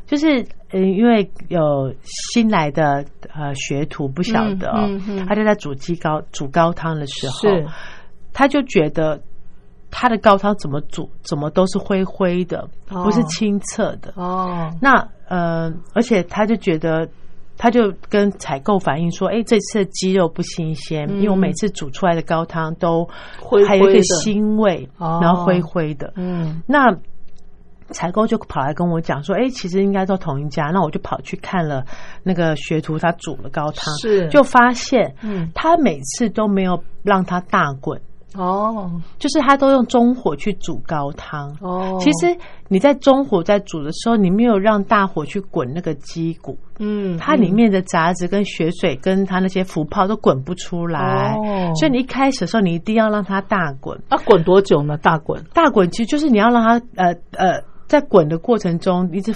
[0.06, 3.04] 就是嗯，因为有新来的
[3.34, 7.50] 呃学徒不晓得哦，嗯嗯嗯他就在煮鸡高煮高汤的时候，
[8.32, 9.20] 他就觉得。
[9.96, 14.12] 他的高汤怎么煮，怎么都是灰灰的，哦不是清澈的。
[14.16, 17.08] 哦那呃，而且他就觉得，
[17.64, 21.16] 他就跟采购反映说，哎、这次的鸡肉不新鲜，嗯。
[21.16, 23.08] 因为我每次煮出来的高汤都
[23.66, 26.12] 还有一个腥味，哦然后灰灰的。
[26.16, 26.60] 嗯。
[26.66, 26.94] 那
[27.88, 30.66] 采购就跑来跟我讲说，哎、其实应该都同一家。
[30.74, 31.82] 那我就跑去看了
[32.22, 34.28] 那个学徒他煮了高汤，是。
[34.28, 35.50] 就发现，嗯。
[35.54, 37.98] 他每次都没有让他大滚，
[38.36, 41.56] 哦就是他都用中火去煮高汤。
[41.60, 42.36] 哦，其实
[42.68, 51.34] 你在中火在煮的时候，你没有让大火去滚那个鸡骨，嗯它里面的杂质跟血水跟它那些浮泡都滚不出来。
[51.36, 53.98] 哦所以你一开始的时候，你一定要让它大滚。
[54.08, 54.96] 啊滚多久呢？
[54.98, 59.34] 大滚大滚其实就是你要让它呃呃在滚的过程中一直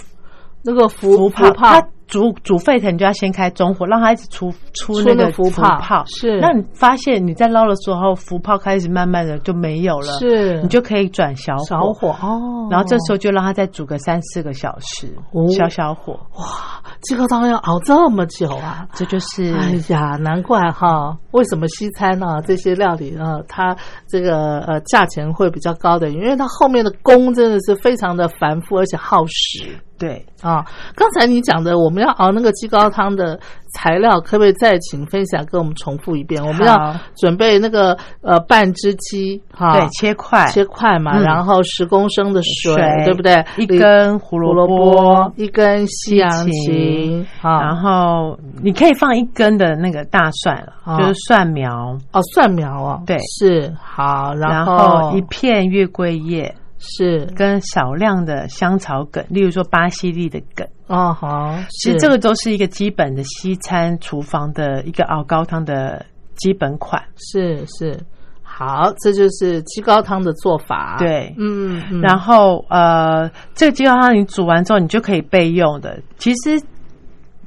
[0.63, 11.65] 那个浮浮泡，浮泡它煮煮沸腾，你就要先开中火，让它一直出出出那个那浮浮泡是那你发现你在捞的时候，浮泡开始慢慢的就没有了，是你就可以转小火。
[11.65, 18.89] 小火哦，然后这时候就让它再煮个三四个小时，哦小小火，哇，这个汤要熬这么久啊！
[18.95, 23.77] 这就是哎呀，难怪哈，为什么西餐呢、这些料理呢，它
[24.09, 29.79] 这个呃价钱会比较高的，因为它后面的工真的是非常的繁复而且耗时。
[29.99, 30.65] 对，啊。
[30.95, 33.39] 刚才你讲的，我们要熬那个鸡高汤的
[33.75, 36.43] 材料，可不可以再请分享跟我们重复一遍？
[36.45, 43.45] 我们要准备那个呃半只鸡哈，对，切块，切块嘛，嗯然后十公升的水，水对不对？
[43.57, 50.67] 一根胡萝卜，一根西洋芹芹，啊然后你可以放一根的那个大蒜
[50.99, 60.67] 就是蒜苗，哦蒜苗哦，对是好，然后后一片月桂叶是跟少量的香草梗，例如说巴西利的梗。
[60.87, 66.05] 哦好，其实这个都是一个基本的西餐厨房的一个熬高汤的
[66.37, 67.03] 基本款。
[67.17, 67.99] 是是
[68.43, 76.01] 好，这就是鸡高汤的做法，对嗯嗯，然后呃，这个鸡高汤你煮完之后，你就可以备用的。
[76.17, 76.61] 其实。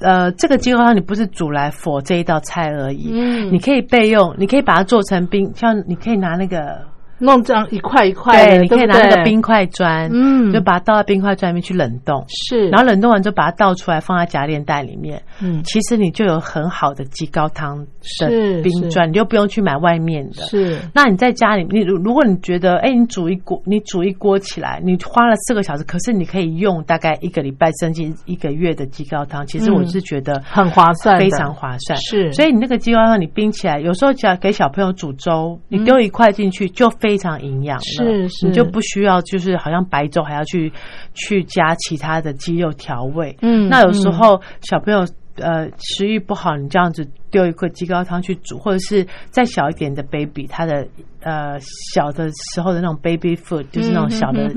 [0.04, 6.80] 呃，这个鸡高汤你不是煮来佛这一道菜而已，嗯你可以备用，你可以把它做成冰，像你可以拿那个
[7.22, 10.52] 弄这样一块一块的，对，你可以拿那个冰块砖，嗯。
[10.52, 15.62] 就把它倒在冰块砖里面去冷冻，是，然后冷冻完之后把它倒出来放在夹链袋里面，嗯。
[15.64, 20.42] 其实你就有很好的鸡高汤是的冰砖，你就不用去买外面的。
[20.42, 20.78] 是。
[20.92, 29.74] 那你在家里，你如如果你觉得，哎、你煮一锅，你煮一锅起来，你花了四个小时，可是你可以用大概一个礼拜甚至一个月的鸡高汤，其实嗯。
[29.74, 31.98] 我是觉得很划算非常划算。
[31.98, 32.32] 是。
[32.32, 40.72] 所以你那个鸡高汤你冰起来，有时候只要给小朋友煮粥，你丢一块进去就非常营养是是你就不需要就是好像白粥还要去
[41.14, 43.36] 去加其他的鸡肉调味。
[43.42, 45.06] 嗯那有时候小朋友
[45.36, 50.86] 呃食欲不好，你这样子丢一块鸡高汤去煮，或者是再小一点的 baby，他的
[51.20, 51.58] 呃
[51.94, 54.52] 小的时候的那种 baby food，就是那种小的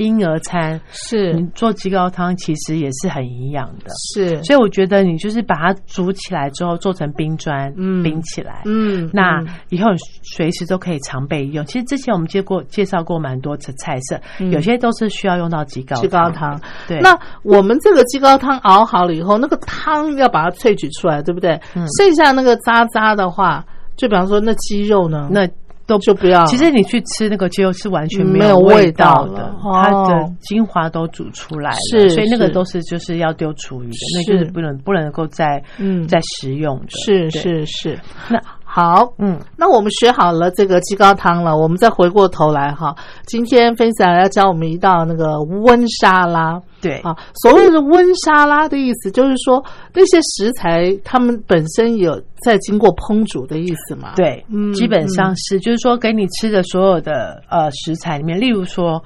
[0.00, 1.32] 婴儿餐，是。
[1.34, 3.90] 你做鸡高汤其实也是很营养的。
[4.14, 4.42] 是。
[4.44, 8.02] 所以我觉得你就是把它煮起来之后做成冰砖，嗯。
[8.02, 9.48] 冰起来，嗯那嗯。
[9.68, 9.88] 以后
[10.22, 11.64] 随时都可以常备用。
[11.66, 14.50] 其实之前我们介过介绍过蛮多次菜色，嗯。
[14.50, 16.58] 有些都是需要用到鸡高鸡高汤。
[16.88, 21.60] 对，那我们这个鸡高汤熬好了以后，那个汤要把它萃取出来，对不对？
[21.74, 21.86] 嗯。
[21.98, 23.64] 剩下那个渣渣的话，
[23.96, 25.46] 就比方说那鸡肉呢，那
[25.90, 26.44] 都就不要。
[26.44, 36.86] 其实你去吃那个鸡肉是完全没有有味道道的了，它的哦精华都煮出来了，是所以那个都是就是要丢厨余的，那就是是不能不能够再嗯再食用的。
[36.90, 37.98] 是，是是，
[38.30, 38.40] 那
[38.72, 42.94] 好，嗯，那我们学好了这个鸡高汤了，我们再回过头来哈，
[43.26, 46.62] 今天分享要教我们一道那个温沙拉。
[46.80, 49.62] 对，啊，所谓的温沙拉的意思就是说
[49.92, 54.12] 那些食材它们本身有在经过烹煮的意思嘛？
[54.14, 59.02] 对，嗯基本上是，就是说给你吃的所有的呃食材里面，例如说。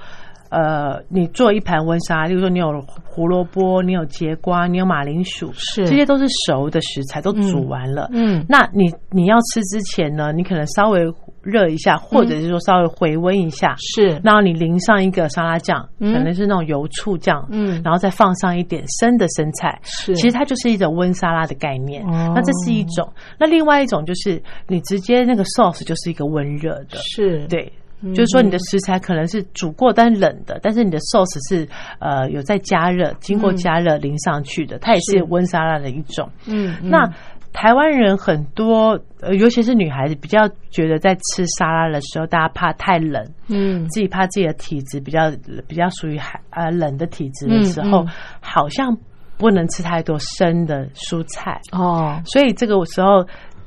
[0.51, 5.87] 呃，你做一盘温沙，例如说你有胡萝卜，你有节瓜，你有马铃薯，是。
[5.87, 8.09] 这些都是熟的食材，都煮完了。
[8.13, 11.01] 嗯那你你要吃之前呢，你可能稍微
[11.43, 14.21] 热一下，或者是说稍微回温一下，是。
[14.23, 16.13] 然后你淋上一个沙拉酱，嗯。
[16.13, 17.81] 可能是那种油醋酱，嗯。
[17.85, 22.05] 然后再放上一点生的生菜，是，其实它就是一种温沙拉的概念。
[22.07, 22.33] 哦。
[22.35, 27.47] 那这是一种，那另外一种就是你直接那个 sauce 就是一个温热的，是。
[27.49, 27.73] 对。
[28.13, 31.69] 就是说，你的食材可能是煮过但冷的，但是你的 sauce 是
[32.01, 36.29] 呃有在加热，经过加热淋上去的，它也是是温沙拉的一种。
[36.47, 36.91] 嗯嗯。
[36.91, 37.09] 那
[37.53, 43.87] 台湾人很多，呃，尤其是女孩子，比较觉得在吃沙拉的时候，大家怕太冷，嗯。
[43.89, 45.31] 自己怕自己的体质比较
[45.69, 48.11] 比较属于寒呃冷的体质的时候，嗯嗯。
[48.41, 48.97] 好像
[49.39, 52.21] 不能吃太多生的蔬菜，哦。
[52.25, 53.25] 所以这个时候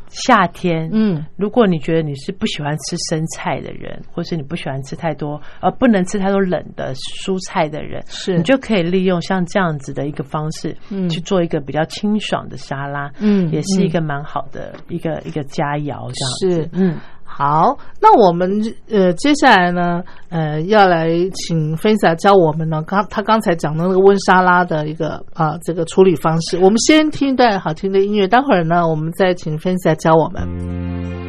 [0.10, 1.26] 夏天，嗯。
[1.36, 8.38] 如果你觉得你是不喜欢吃生菜的人，或是你不喜欢吃太多呃不能吃太多冷的蔬菜的人，是。
[8.38, 11.10] 你就可以利用像这样子的一个方式，嗯。
[11.10, 16.64] 去做一个比较清爽的沙拉，嗯也是一个蛮好的一个一个佳肴，这样子。
[16.64, 16.70] 是。
[16.74, 16.98] 嗯。
[17.38, 18.50] 好，那我们
[18.90, 26.58] 呃接下来呢，呃要来请芬莎教我们呢，刚他刚才讲的那个温莎拉的一个啊这个处理方式。
[26.58, 31.27] 我们先听一段好听的音乐，待会儿呢，我们再请芬莎教我们。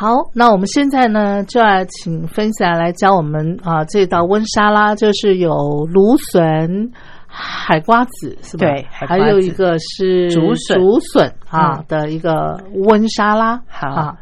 [0.00, 5.50] 好，那我们现在呢，就要请分享来教我们啊，这道温沙拉就是有
[5.92, 6.90] 芦笋、
[7.26, 8.66] 海瓜子，是吧？
[8.66, 13.60] 对还有一个是竹笋竹笋啊嗯的一个温沙拉。
[13.68, 14.16] 好啊，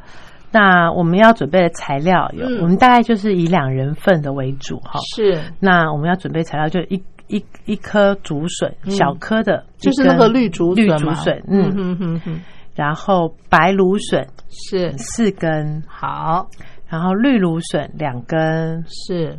[0.50, 2.58] 那我们要准备的材料有，嗯。
[2.60, 4.98] 我们大概就是以两人份的为主哈。
[5.14, 5.38] 是。
[5.60, 8.90] 那我们要准备材料就一一一颗竹笋，嗯。
[8.90, 11.70] 小颗的，就是那个绿竹绿笋竹笋，嗯。
[11.76, 12.40] 嗯，哼哼哼，
[12.78, 14.96] 然后白芦笋是。
[14.98, 16.48] 四根，好。
[16.86, 19.36] 然后绿芦笋两根，是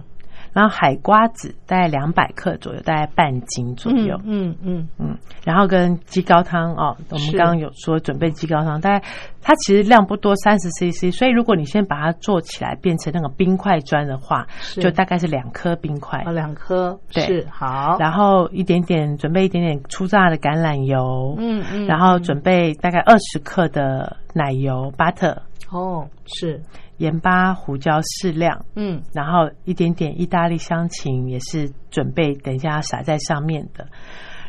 [0.59, 4.19] 然后海瓜子大概两百克左右，大概半斤左右。
[4.25, 9.05] 嗯嗯嗯，然后跟鸡高汤哦，我们刚刚有说准备鸡高汤，大概
[9.41, 14.45] 它其实量不多，三十 CC，所以如果你先把它做起来变成那个冰块砖的话，
[14.75, 16.21] 就大概是两颗冰块。
[16.25, 17.23] 哦，，两颗对。
[17.23, 25.37] 是好，然后一点点准备一点点粗榨的橄榄油，嗯嗯，然后准备大概二十克的奶油 butter，
[25.71, 26.61] 哦是
[26.99, 33.87] 盐巴、胡椒适量，嗯然后一点点意大利香芹也是准备等一下要撒在上面的。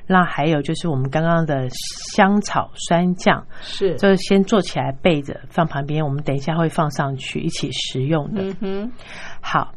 [0.06, 1.68] 那还有就是我们刚刚的
[2.12, 8.42] 香草酸酱，是就是先做起来备着放旁边，我们等一下会放上去一起食用的。
[8.42, 8.92] 嗯哼
[9.40, 9.72] 好，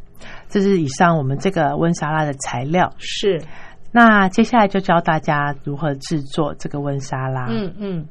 [0.47, 2.91] 这是以上我们这个温沙拉的材料。
[2.97, 3.39] 是
[3.91, 7.45] 那接下来就教大家如何制作这个温沙拉。
[7.51, 8.07] 嗯嗯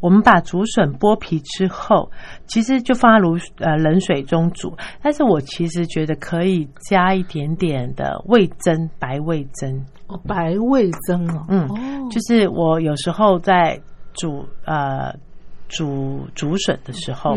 [0.00, 2.10] 我们把竹笋剥皮之后，
[2.46, 4.74] 其实就放在卤呃冷水中煮。
[5.02, 9.84] 但是我其实觉得可以加一点点的味增，白味增。
[10.08, 11.76] 哦白味增哦嗯哦
[12.10, 13.80] 就是我有时候在
[14.12, 15.14] 煮呃
[15.68, 17.36] 煮竹笋的时候，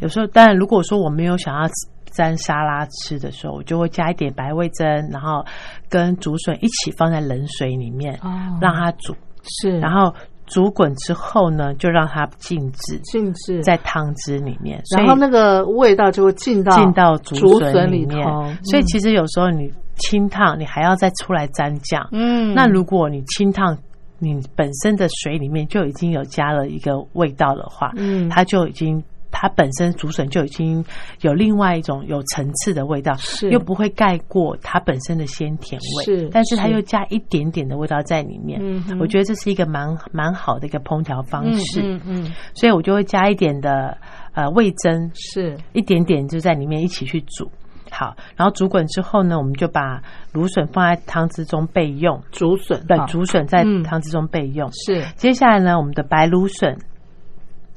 [0.00, 1.68] 有时候当然如果说我没有想要
[2.12, 5.44] 沾沙拉吃的时候，我就会加一点白味增，然后
[5.88, 9.16] 跟竹笋一起放在冷水里面，哦让它煮。
[9.44, 10.14] 是然后
[10.52, 18.44] 煮滚之后呢，就让它静置静置在汤汁里面，然后那个味道就会进到进到竹竹笋笋里里面头。
[18.64, 22.06] 所以其实有时候你清烫，你还要再出来沾酱。
[22.12, 23.76] 嗯那如果你清烫，
[24.18, 29.02] 你本身的水里面就已经有加了一个味道的话，嗯它就已经。
[29.32, 30.84] 它本身竹笋就已经
[31.22, 33.50] 有另外一种有层次的味道，是。
[33.50, 38.60] 又不会盖过它本身的鲜甜味，是但是它又加一点点的味道在里面。
[38.62, 42.32] 嗯我觉得这是一个蛮蛮好的一个烹调方式，嗯嗯嗯。
[42.54, 43.96] 所以我就会加一点的
[44.34, 45.58] 呃味增，是。
[45.72, 47.50] 一点点就在里面一起去煮。
[47.90, 50.02] 好，然后煮滚之后呢，我们就把
[50.32, 53.82] 芦笋放在汤汁中备用，竹笋对，竹笋在嗯。
[53.82, 54.70] 汤汁中备用。
[54.72, 55.04] 是。
[55.16, 56.78] 接下来呢，我们的白芦笋，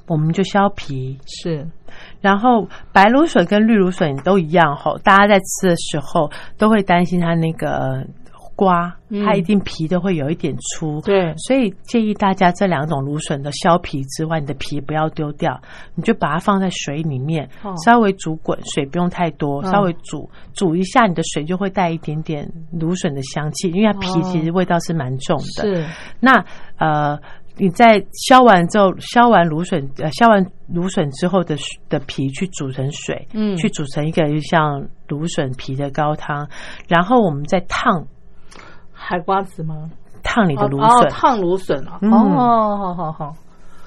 [0.07, 1.67] 我们就削皮，是。
[2.21, 8.03] 然后白芦笋跟绿芦笋都一样吼，大家在吃的时候都会担心它那个呃
[8.55, 9.23] 瓜，嗯。
[9.23, 11.33] 它一定皮都会有一点粗，对。
[11.37, 15.59] 所以建议大家这两种芦笋的削皮之外，你的皮不要丢掉，
[15.95, 17.73] 你就把它放在水里面，哦。
[17.85, 24.21] 稍微煮滚，水不用太多，嗯稍微煮煮一下，你的水就会带一点点芦笋的香气，因为它皮哦。
[24.23, 25.63] 其实味道是蛮重的。
[25.63, 25.85] 是。
[26.19, 26.43] 那
[26.77, 27.17] 呃，
[27.57, 31.55] 你在削完之后，削完芦笋呃削完芦笋之后的
[31.89, 36.47] 的皮去煮成水，嗯去煮成一个像芦笋皮的高汤，
[36.87, 38.05] 然后我们再烫
[38.91, 39.89] 海瓜子吗？
[40.23, 41.07] 烫你的芦哦笋。
[41.07, 41.99] 哦烫芦笋啊！
[42.01, 43.33] 嗯哦，好好好。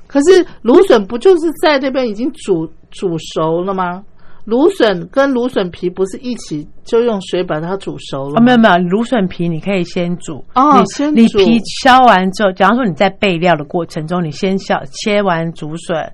[0.06, 4.02] 可是芦笋不就是在这边已经煮煮熟了吗？
[4.48, 8.40] 芦笋跟芦笋皮不是一起就用水把它煮熟了哦，吗？
[8.40, 16.10] 没有没有，芦笋皮你可以先煮哦你先你皮削完之后，假如说你在备料的过程中，你先削切完竹笋，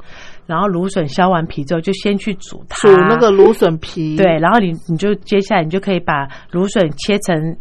[0.47, 4.17] 然后芦笋削完皮之后，就先去煮它，煮那个芦笋皮。
[4.17, 7.57] 对，然后你你就接下来你就可以把芦笋切成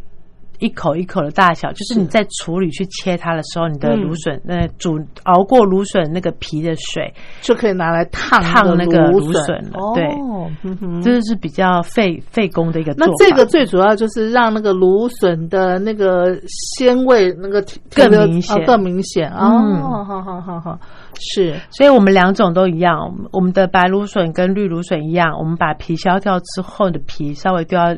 [0.64, 4.02] 一口一口的大小，就是你在处理去切它的时候，你的嗯。
[4.04, 10.08] 芦笋那煮熬过芦笋那个皮的水，就可以拿来烫烫那个芦芦笋了哦，对。
[11.02, 13.14] 这就是比较费费工的一个做那。
[13.18, 18.56] 这个最主要就是让那个芦笋的那个鲜味那个更明显。
[18.56, 19.30] 哦更明显。
[19.32, 19.82] 哦，嗯。
[19.82, 20.80] 好好好好，
[21.20, 21.60] 是。
[21.72, 27.96] 所以我们两种都一样，我们的白芦笋跟绿芦笋一样，我们把皮削掉之后的皮稍微丢到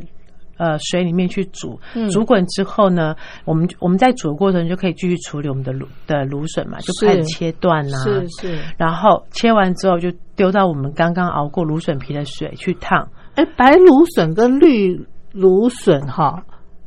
[0.58, 8.60] 呃水里面去煮，嗯煮滚之后呢，我们我们在煮的过程就可以继续处理我们的芦的芦笋嘛，就是开始切断啊，是是。
[8.78, 13.08] 然后切完之后就丢到我们刚刚熬过芦笋皮的水去烫。
[13.36, 16.44] 哎，白芦笋跟绿芦笋哈，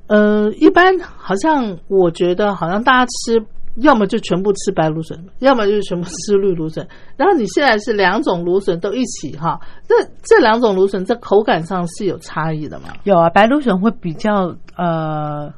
[0.06, 3.38] 呃，一般好像我觉得好像大家吃，
[3.80, 6.86] 要么就全部吃白芦笋，要么就是全部吃绿芦笋。
[7.16, 12.88] 然后你现在是两种芦笋都一起哈，这这两种芦笋在口感上是有差异的吗？
[13.04, 15.52] 有啊，白芦笋会比较呃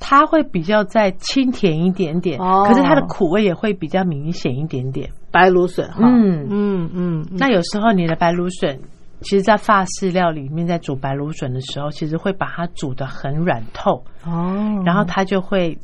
[0.00, 5.10] 它会比较再清甜一点点，哦可是它的苦味也会比较明显一点点。
[5.30, 8.78] 白芦笋哈，嗯嗯嗯，那有时候你的白芦笋，
[9.20, 15.76] 其实，在法式料理里面，在煮白芦笋的时候，其实会把它煮的很软透，哦，然后它就会，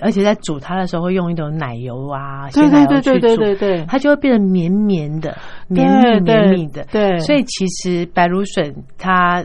[0.00, 5.36] 而且在煮它的时候会用一种奶油啊、对鲜奶油对对对去煮，对对对，它就会变得绵绵的、
[5.68, 6.84] 绵密绵密的。
[6.90, 9.42] 对，所以其实白芦笋它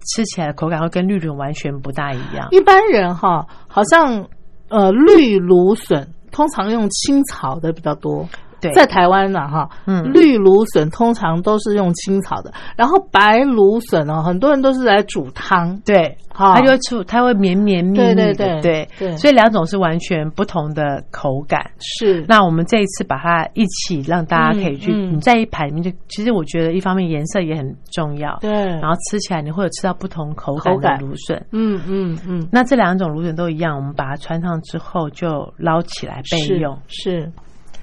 [0.00, 2.48] 吃起来的口感会跟绿笋完全不大一样。
[2.50, 4.26] 一般人哈，好像
[4.68, 8.28] 呃绿芦笋通常用青草的比较多。
[8.62, 10.10] 对，在台湾呢，哈，嗯。
[10.12, 16.54] 绿芦笋通常都是用青草的，然后白芦笋哦，很多人都是来煮汤，对，哈。
[16.54, 18.88] 它就会出，它会绵绵密密的，对对对对。
[18.98, 19.16] 对。
[19.16, 21.60] 所以两种是完全不同的口感。
[21.80, 22.24] 是。
[22.28, 25.16] 那我们这一次把它一起让大家可以去，嗯嗯。
[25.16, 31.44] 你在一盘里面就，其实我觉得一方面颜色也很重要，对，然后吃起来你会有吃到不同口感的芦笋。
[31.50, 36.78] 嗯嗯嗯，那这两种芦笋都一样，我们把它穿上之后就捞起来备是用。
[36.86, 37.32] 是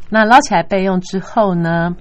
[0.10, 1.95] 那捞起来备用之后呢，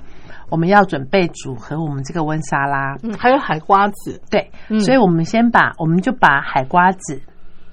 [0.49, 2.97] 我们要准备组合我们这个温沙拉。
[3.03, 4.81] 嗯，还有海瓜子，对，嗯。
[4.81, 7.21] 所以我们先把，我们就把海瓜子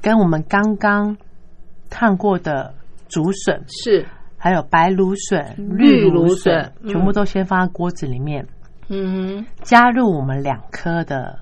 [0.02, 1.16] 跟我们刚刚
[1.90, 2.74] 烫过的
[3.08, 4.06] 竹笋，是。
[4.38, 8.46] 还有白芦笋、绿绿芦芦笋全部都先放在锅子里面，
[8.90, 11.40] 嗯加入我们两颗的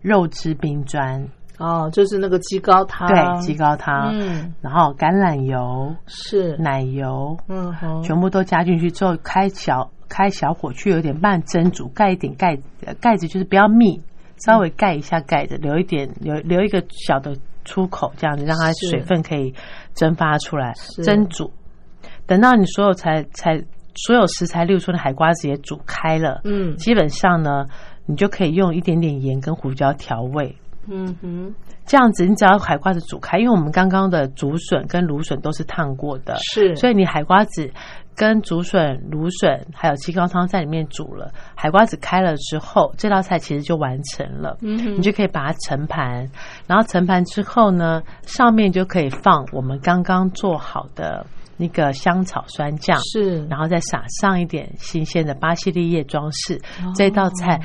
[0.00, 1.28] 肉汁冰砖，哼，
[1.60, 14.00] 哦，就是那个鸡高汤，对，鸡高汤，嗯，然后橄榄油、是，奶油，嗯哼，全部都加进去之后，开小开小火去有点慢蒸煮，盖一点盖呃盖子，就是不要密，
[14.38, 17.36] 稍微盖一下盖子，留一点留留一个小的
[17.66, 19.54] 出口，这样子让它水分可以
[19.94, 20.72] 蒸发出来，
[21.04, 21.52] 蒸煮。
[22.26, 23.62] 等到你所有材材
[23.96, 26.74] 所有食材，例如说的海瓜子也煮开了，嗯。
[26.76, 27.66] 基本上呢，
[28.06, 30.56] 你就可以用一点点盐跟胡椒调味。
[30.88, 31.54] 嗯哼，
[31.86, 37.70] 这样子，你只要海瓜子煮开，因为我们刚刚的竹笋跟芦笋都是烫过的，是，所以你海瓜子
[38.16, 44.56] 跟竹笋、芦笋还有鸡高汤在里面煮了，海瓜子开了之后，这道菜其实就完成了。
[44.62, 46.28] 嗯哼，你就可以把它盛盘，
[46.66, 51.24] 然后盛盘之后呢，上面就可以放我们刚刚做好的
[51.56, 56.92] 那个香草酸酱，是，然后再撒上一点新鲜的巴西利叶装饰，哦。
[56.94, 57.60] 这道菜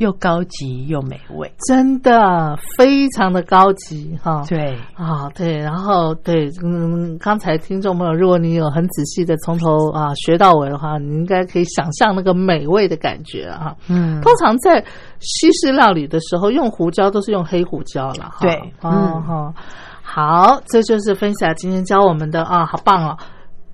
[0.00, 1.50] 又高级又美味。
[1.68, 4.42] 真的非常的高级哈。
[4.48, 13.76] 对，啊，对，然后对，嗯，刚才听众朋友，如果你有很仔细的从头啊学到尾的话，你应该可以想象那个美味的感觉啊。
[13.88, 14.82] 嗯，通常在
[15.20, 19.54] 西式料理的时候，用胡椒都是用黑胡椒了，哈对哦嗯哈。
[20.02, 23.16] 好，这就是分享今天教我们的啊，好棒哦，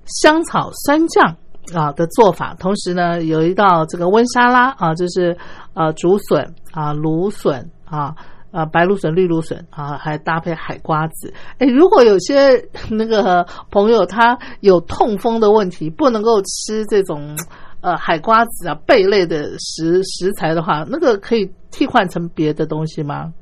[0.05, 1.35] 香草酸酱
[1.73, 2.55] 啊的做法。
[2.59, 5.35] 同时呢，有一道这个温沙拉啊，就是
[5.77, 8.15] 呃竹笋啊、芦笋啊。
[8.49, 11.31] 呃，白芦笋、绿芦笋啊，还搭配海瓜子。
[11.59, 17.37] 哎，如果有些 那个朋友他有痛风的问题，不能够吃这种
[17.81, 23.33] 呃海瓜子啊贝类的食食材的话，那个可以替换成别的东西吗？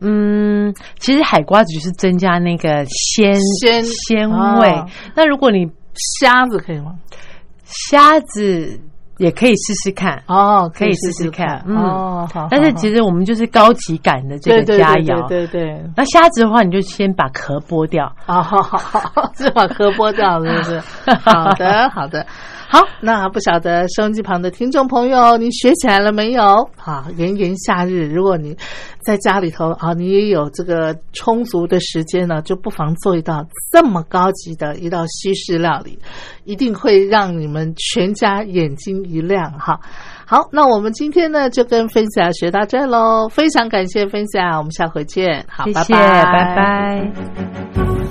[0.00, 4.70] 嗯，其实海瓜子就是增加那个鲜鲜鲜味。
[4.70, 5.68] 哦那如果你
[6.20, 6.94] 虾子可以吗？
[7.64, 8.80] 虾子
[9.18, 12.48] 也可以试试看，哦，可以试试看嗯哦，好。
[12.50, 15.26] 但是其实实我们就是高级感的这个对对佳肴。
[15.28, 15.84] 对对对。
[15.96, 18.06] 那虾子的话，你就先把壳剥掉。
[18.26, 20.80] 哦，好好好，是把壳剥掉，是不是？
[21.24, 22.24] 好的，好的，
[22.74, 22.88] 好。
[23.00, 26.68] 那不晓得收音机旁的听众朋友，你学起来了没有？
[26.82, 28.56] 啊，炎炎夏日，如果你
[29.04, 35.98] 在家里头啊，你也有这个充足的时间呢，就不妨做一道这么高级的一道西式料理，
[36.44, 39.78] 一定会让你们全家眼睛一亮哈。
[40.26, 48.03] 好，那我们今天呢就跟分享学到这喽，非常感谢分享，我们下回见，好，谢谢，拜拜拜